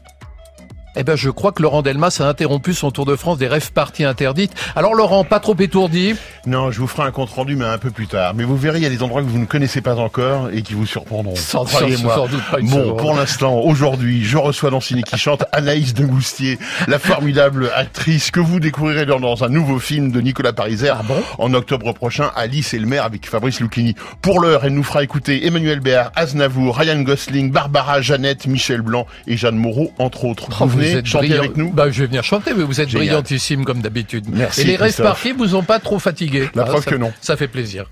[1.01, 3.71] Eh ben, je crois que Laurent Delmas a interrompu son tour de France des rêves
[3.71, 4.51] parties interdites.
[4.75, 6.13] Alors Laurent, pas trop étourdi
[6.45, 8.33] Non, je vous ferai un compte rendu, mais un peu plus tard.
[8.35, 10.61] Mais vous verrez, il y a des endroits que vous ne connaissez pas encore et
[10.61, 11.37] qui vous surprendront.
[11.37, 12.15] Sans, Croyez-moi.
[12.15, 12.97] sans doute pas une Bon, seconde.
[12.97, 18.29] pour l'instant, aujourd'hui, je reçois dans Ciné qui chante Anaïs de Goustier, la formidable actrice
[18.29, 21.01] que vous découvrirez dans, dans un nouveau film de Nicolas Pariser Ah
[21.37, 23.95] en octobre prochain, Alice et le maire avec Fabrice Lucchini.
[24.21, 29.07] Pour l'heure, elle nous fera écouter Emmanuel Béard, Aznavour, Ryan Gosling, Barbara, Jeannette, Michel Blanc
[29.27, 30.49] et Jeanne Moreau, entre autres.
[30.59, 31.43] Oh, vous venez êtes chanter brillant.
[31.43, 33.07] avec nous bah, Je vais venir chanter, mais vous êtes Génial.
[33.07, 34.25] brillantissime comme d'habitude.
[34.31, 35.05] Merci, Et les Christophe.
[35.05, 36.49] parties vous ont pas trop fatigué.
[36.55, 37.11] La Ah, preuve ça- que non.
[37.21, 37.89] Ça fait plaisir.